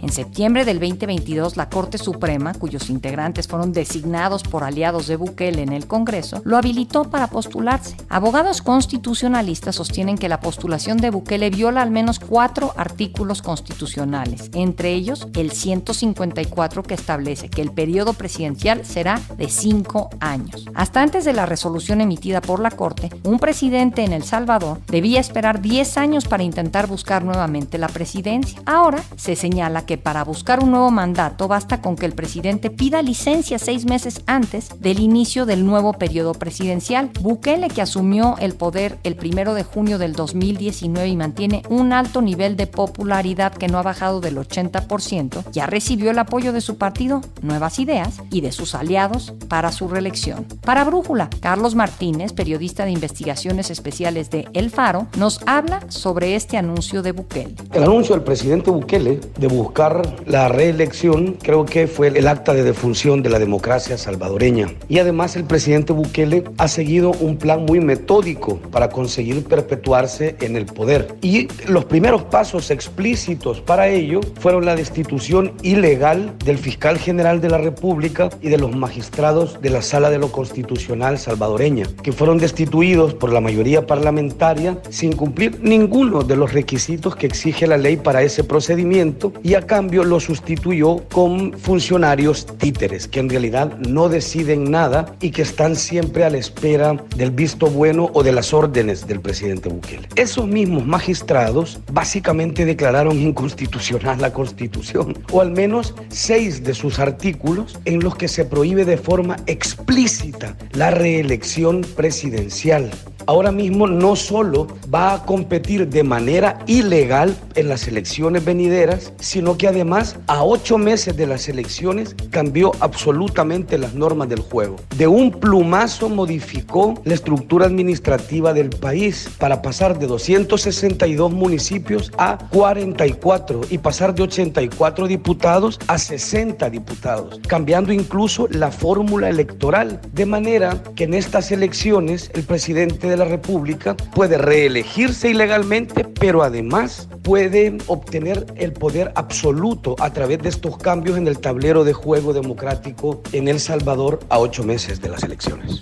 En 0.09 0.15
septiembre 0.15 0.65
del 0.65 0.79
2022, 0.79 1.55
la 1.55 1.69
Corte 1.69 1.99
Suprema, 1.99 2.55
cuyos 2.55 2.89
integrantes 2.89 3.47
fueron 3.47 3.73
designados 3.73 4.41
por 4.41 4.63
aliados 4.63 5.05
de 5.05 5.17
Bukele 5.17 5.61
en 5.61 5.71
el 5.71 5.85
Congreso, 5.85 6.41
lo 6.45 6.57
habilitó 6.57 7.03
para 7.03 7.27
postularse. 7.27 7.95
Abogados 8.09 8.63
constitucionalistas 8.63 9.75
sostienen 9.75 10.17
que 10.17 10.27
la 10.27 10.39
postulación 10.39 10.97
de 10.97 11.11
Bukele 11.11 11.51
viola 11.51 11.83
al 11.83 11.91
menos 11.91 12.17
cuatro 12.17 12.73
artículos 12.75 13.43
constitucionales, 13.43 14.49
entre 14.55 14.93
ellos 14.93 15.27
el 15.35 15.51
154 15.51 16.81
que 16.81 16.95
establece 16.95 17.49
que 17.49 17.61
el 17.61 17.71
periodo 17.71 18.13
presidencial 18.13 18.87
será 18.87 19.21
de 19.37 19.47
cinco 19.47 20.09
años. 20.19 20.65
Hasta 20.73 21.03
antes 21.03 21.23
de 21.23 21.33
la 21.33 21.45
resolución 21.45 22.01
emitida 22.01 22.41
por 22.41 22.61
la 22.61 22.71
Corte, 22.71 23.11
un 23.25 23.37
presidente 23.37 24.03
en 24.03 24.13
El 24.13 24.23
Salvador 24.23 24.81
debía 24.87 25.19
esperar 25.19 25.61
10 25.61 25.97
años 25.97 26.27
para 26.27 26.41
intentar 26.41 26.87
buscar 26.87 27.23
nuevamente 27.23 27.77
la 27.77 27.89
presidencia. 27.89 28.59
Ahora 28.65 29.03
se 29.15 29.35
señala 29.35 29.85
que 29.85 29.98
para 29.99 30.23
buscar 30.23 30.63
un 30.63 30.71
nuevo 30.71 30.91
mandato 30.91 31.47
basta 31.47 31.81
con 31.81 31.95
que 31.95 32.05
el 32.05 32.13
presidente 32.13 32.69
pida 32.69 33.01
licencia 33.01 33.59
seis 33.59 33.85
meses 33.85 34.21
antes 34.25 34.69
del 34.79 34.99
inicio 34.99 35.45
del 35.45 35.65
nuevo 35.65 35.93
periodo 35.93 36.33
presidencial. 36.33 37.11
Bukele, 37.21 37.67
que 37.67 37.81
asumió 37.81 38.35
el 38.39 38.55
poder 38.55 38.97
el 39.03 39.15
primero 39.15 39.53
de 39.53 39.63
junio 39.63 39.97
del 39.97 40.13
2019 40.13 41.07
y 41.07 41.15
mantiene 41.15 41.63
un 41.69 41.93
alto 41.93 42.21
nivel 42.21 42.55
de 42.55 42.67
popularidad 42.67 43.53
que 43.53 43.67
no 43.67 43.77
ha 43.77 43.83
bajado 43.83 44.21
del 44.21 44.37
80%, 44.37 45.43
ya 45.51 45.65
recibió 45.65 46.11
el 46.11 46.19
apoyo 46.19 46.53
de 46.53 46.61
su 46.61 46.77
partido 46.77 47.21
Nuevas 47.41 47.79
Ideas 47.79 48.21
y 48.31 48.41
de 48.41 48.51
sus 48.51 48.75
aliados 48.75 49.33
para 49.47 49.71
su 49.71 49.87
reelección. 49.87 50.45
Para 50.61 50.83
Brújula, 50.83 51.29
Carlos 51.39 51.75
Martínez, 51.75 52.33
periodista 52.33 52.85
de 52.85 52.91
investigaciones 52.91 53.69
especiales 53.69 54.29
de 54.29 54.47
El 54.53 54.69
Faro, 54.69 55.07
nos 55.17 55.41
habla 55.45 55.81
sobre 55.89 56.35
este 56.35 56.57
anuncio 56.57 57.01
de 57.01 57.11
Bukele. 57.11 57.55
El 57.73 57.83
anuncio 57.83 58.15
del 58.15 58.23
presidente 58.23 58.71
Bukele 58.71 59.19
de 59.37 59.47
buscar 59.47 59.88
la 60.25 60.47
reelección 60.49 61.37
creo 61.41 61.65
que 61.65 61.87
fue 61.87 62.07
el 62.07 62.27
acta 62.27 62.53
de 62.53 62.63
defunción 62.63 63.21
de 63.23 63.29
la 63.29 63.39
democracia 63.39 63.97
salvadoreña. 63.97 64.67
Y 64.87 64.99
además 64.99 65.35
el 65.35 65.43
presidente 65.43 65.93
Bukele 65.93 66.43
ha 66.57 66.67
seguido 66.67 67.11
un 67.19 67.37
plan 67.37 67.65
muy 67.65 67.79
metódico 67.79 68.57
para 68.71 68.89
conseguir 68.89 69.43
perpetuarse 69.43 70.35
en 70.41 70.55
el 70.55 70.65
poder. 70.65 71.15
Y 71.21 71.47
los 71.67 71.85
primeros 71.85 72.23
pasos 72.23 72.71
explícitos 72.71 73.61
para 73.61 73.87
ello 73.87 74.21
fueron 74.39 74.65
la 74.65 74.75
destitución 74.75 75.53
ilegal 75.61 76.33
del 76.43 76.57
fiscal 76.57 76.97
general 76.97 77.41
de 77.41 77.49
la 77.49 77.57
República 77.57 78.29
y 78.41 78.49
de 78.49 78.57
los 78.57 78.75
magistrados 78.75 79.61
de 79.61 79.69
la 79.69 79.81
Sala 79.81 80.09
de 80.09 80.19
lo 80.19 80.31
Constitucional 80.31 81.17
salvadoreña, 81.17 81.85
que 82.03 82.11
fueron 82.11 82.37
destituidos 82.37 83.13
por 83.13 83.31
la 83.31 83.41
mayoría 83.41 83.85
parlamentaria 83.85 84.77
sin 84.89 85.13
cumplir 85.13 85.59
ninguno 85.61 86.23
de 86.23 86.35
los 86.35 86.53
requisitos 86.53 87.15
que 87.15 87.27
exige 87.27 87.67
la 87.67 87.77
ley 87.77 87.97
para 87.97 88.21
ese 88.23 88.43
procedimiento 88.43 89.33
y 89.43 89.55
a 89.55 89.65
cambio 89.79 90.03
lo 90.03 90.19
sustituyó 90.19 90.97
con 91.07 91.53
funcionarios 91.53 92.45
títeres, 92.57 93.07
que 93.07 93.21
en 93.21 93.29
realidad 93.29 93.77
no 93.77 94.09
deciden 94.09 94.69
nada 94.69 95.15
y 95.21 95.31
que 95.31 95.41
están 95.41 95.77
siempre 95.77 96.25
a 96.25 96.29
la 96.29 96.37
espera 96.37 97.01
del 97.15 97.31
visto 97.31 97.67
bueno 97.67 98.09
o 98.13 98.21
de 98.21 98.33
las 98.33 98.53
órdenes 98.53 99.07
del 99.07 99.21
presidente 99.21 99.69
Bukele. 99.69 100.09
Esos 100.17 100.47
mismos 100.47 100.85
magistrados 100.85 101.79
básicamente 101.93 102.65
declararon 102.65 103.21
inconstitucional 103.21 104.19
la 104.19 104.33
constitución, 104.33 105.17
o 105.31 105.39
al 105.39 105.51
menos 105.51 105.95
seis 106.09 106.61
de 106.61 106.73
sus 106.73 106.99
artículos 106.99 107.79
en 107.85 108.01
los 108.01 108.17
que 108.17 108.27
se 108.27 108.43
prohíbe 108.43 108.83
de 108.83 108.97
forma 108.97 109.37
explícita 109.47 110.57
la 110.73 110.91
reelección 110.91 111.85
presidencial 111.95 112.91
ahora 113.29 113.51
mismo 113.51 113.85
no 113.85 114.15
solo 114.15 114.65
va 114.91 115.13
a 115.13 115.23
competir 115.23 115.87
de 115.87 116.01
manera 116.01 116.57
ilegal 116.65 117.37
en 117.53 117.69
las 117.69 117.87
elecciones 117.87 118.43
venideras, 118.43 119.13
sino 119.19 119.55
que 119.55 119.67
además 119.67 120.17
a 120.25 120.43
ocho 120.43 120.79
meses 120.79 121.15
de 121.15 121.27
las 121.27 121.47
elecciones 121.47 122.15
cambió 122.31 122.71
absolutamente 122.79 123.77
las 123.77 123.93
normas 123.93 124.29
del 124.29 124.39
juego. 124.39 124.77
De 124.97 125.05
un 125.05 125.29
plumazo 125.29 126.09
modificó 126.09 126.95
la 127.03 127.13
estructura 127.13 127.67
administrativa 127.67 128.51
del 128.51 128.71
país 128.71 129.29
para 129.37 129.61
pasar 129.61 129.99
de 129.99 130.07
262 130.07 131.31
municipios 131.31 132.11
a 132.17 132.39
44 132.49 133.61
y 133.69 133.77
pasar 133.77 134.15
de 134.15 134.23
84 134.23 135.05
diputados 135.05 135.77
a 135.85 135.99
60 135.99 136.67
diputados, 136.71 137.39
cambiando 137.47 137.93
incluso 137.93 138.47
la 138.49 138.71
fórmula 138.71 139.29
electoral, 139.29 140.01
de 140.13 140.25
manera 140.25 140.81
que 140.95 141.03
en 141.03 141.13
estas 141.13 141.51
elecciones 141.51 142.31
el 142.33 142.41
presidente 142.41 143.07
de 143.07 143.18
la 143.19 143.25
República 143.25 143.95
puede 143.95 144.37
reelegirse 144.37 145.29
ilegalmente, 145.29 146.03
pero 146.03 146.41
además 146.41 147.07
puede 147.21 147.77
obtener 147.87 148.47
el 148.55 148.73
poder 148.73 149.11
absoluto 149.15 149.95
a 149.99 150.11
través 150.11 150.39
de 150.39 150.49
estos 150.49 150.77
cambios 150.77 151.17
en 151.17 151.27
el 151.27 151.39
tablero 151.39 151.83
de 151.83 151.93
juego 151.93 152.33
democrático 152.33 153.21
en 153.31 153.47
El 153.47 153.59
Salvador 153.59 154.19
a 154.29 154.39
ocho 154.39 154.63
meses 154.63 155.01
de 155.01 155.09
las 155.09 155.23
elecciones. 155.23 155.81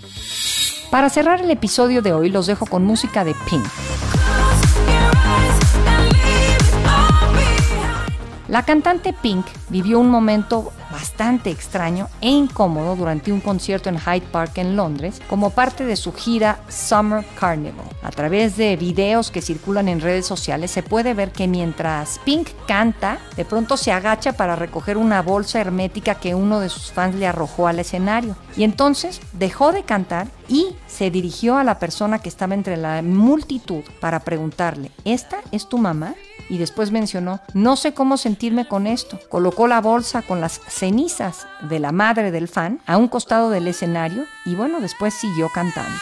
Para 0.91 1.09
cerrar 1.09 1.41
el 1.41 1.51
episodio 1.51 2.01
de 2.01 2.13
hoy 2.13 2.29
los 2.29 2.47
dejo 2.47 2.65
con 2.65 2.83
música 2.83 3.23
de 3.23 3.35
Pink. 3.49 3.65
La 8.47 8.63
cantante 8.63 9.11
Pink 9.11 9.45
vivió 9.67 9.99
un 9.99 10.09
momento 10.09 10.71
bastante 10.89 11.49
extraño 11.49 12.07
e 12.21 12.29
incómodo 12.29 12.95
durante 12.95 13.33
un 13.33 13.41
concierto 13.41 13.89
en 13.89 13.99
Hyde 13.99 14.27
Park 14.31 14.57
en 14.57 14.77
Londres 14.77 15.21
como 15.27 15.49
parte 15.49 15.85
de 15.85 15.97
su 15.97 16.13
gira 16.13 16.59
Summer 16.69 17.25
Carnival. 17.37 17.85
A 18.01 18.09
través 18.09 18.55
de 18.55 18.77
videos 18.77 19.31
que 19.31 19.41
circulan 19.41 19.89
en 19.89 19.99
redes 19.99 20.25
sociales 20.25 20.71
se 20.71 20.81
puede 20.81 21.13
ver 21.13 21.33
que 21.33 21.45
mientras 21.47 22.21
Pink 22.23 22.47
canta, 22.67 23.19
de 23.35 23.43
pronto 23.43 23.75
se 23.75 23.91
agacha 23.91 24.31
para 24.33 24.55
recoger 24.55 24.95
una 24.95 25.21
bolsa 25.21 25.59
hermética 25.59 26.15
que 26.15 26.33
uno 26.33 26.61
de 26.61 26.69
sus 26.69 26.93
fans 26.93 27.15
le 27.15 27.27
arrojó 27.27 27.67
al 27.67 27.79
escenario. 27.79 28.37
Y 28.55 28.63
entonces 28.63 29.19
dejó 29.33 29.73
de 29.73 29.83
cantar 29.83 30.27
y 30.47 30.67
se 30.87 31.11
dirigió 31.11 31.57
a 31.57 31.65
la 31.65 31.79
persona 31.79 32.19
que 32.19 32.29
estaba 32.29 32.53
entre 32.53 32.77
la 32.77 33.01
multitud 33.01 33.83
para 33.99 34.21
preguntarle, 34.21 34.91
¿esta 35.03 35.39
es 35.51 35.67
tu 35.67 35.77
mamá? 35.77 36.15
Y 36.49 36.57
después 36.57 36.91
mencionó, 36.91 37.39
no 37.53 37.75
sé 37.75 37.93
cómo 37.93 38.17
sentirme 38.17 38.67
con 38.67 38.87
esto. 38.87 39.19
Colocó 39.29 39.67
la 39.67 39.81
bolsa 39.81 40.21
con 40.21 40.41
las 40.41 40.61
cenizas 40.67 41.47
de 41.61 41.79
la 41.79 41.91
madre 41.91 42.31
del 42.31 42.47
fan 42.47 42.79
a 42.85 42.97
un 42.97 43.07
costado 43.07 43.49
del 43.49 43.67
escenario 43.67 44.25
y 44.45 44.55
bueno, 44.55 44.79
después 44.79 45.13
siguió 45.13 45.49
cantando. 45.53 45.97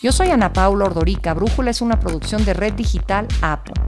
Yo 0.00 0.12
soy 0.12 0.30
Ana 0.30 0.52
Paula 0.52 0.84
Ordorica. 0.84 1.34
Brújula 1.34 1.72
es 1.72 1.80
una 1.80 1.98
producción 1.98 2.44
de 2.44 2.54
Red 2.54 2.74
Digital 2.74 3.26
APO. 3.42 3.87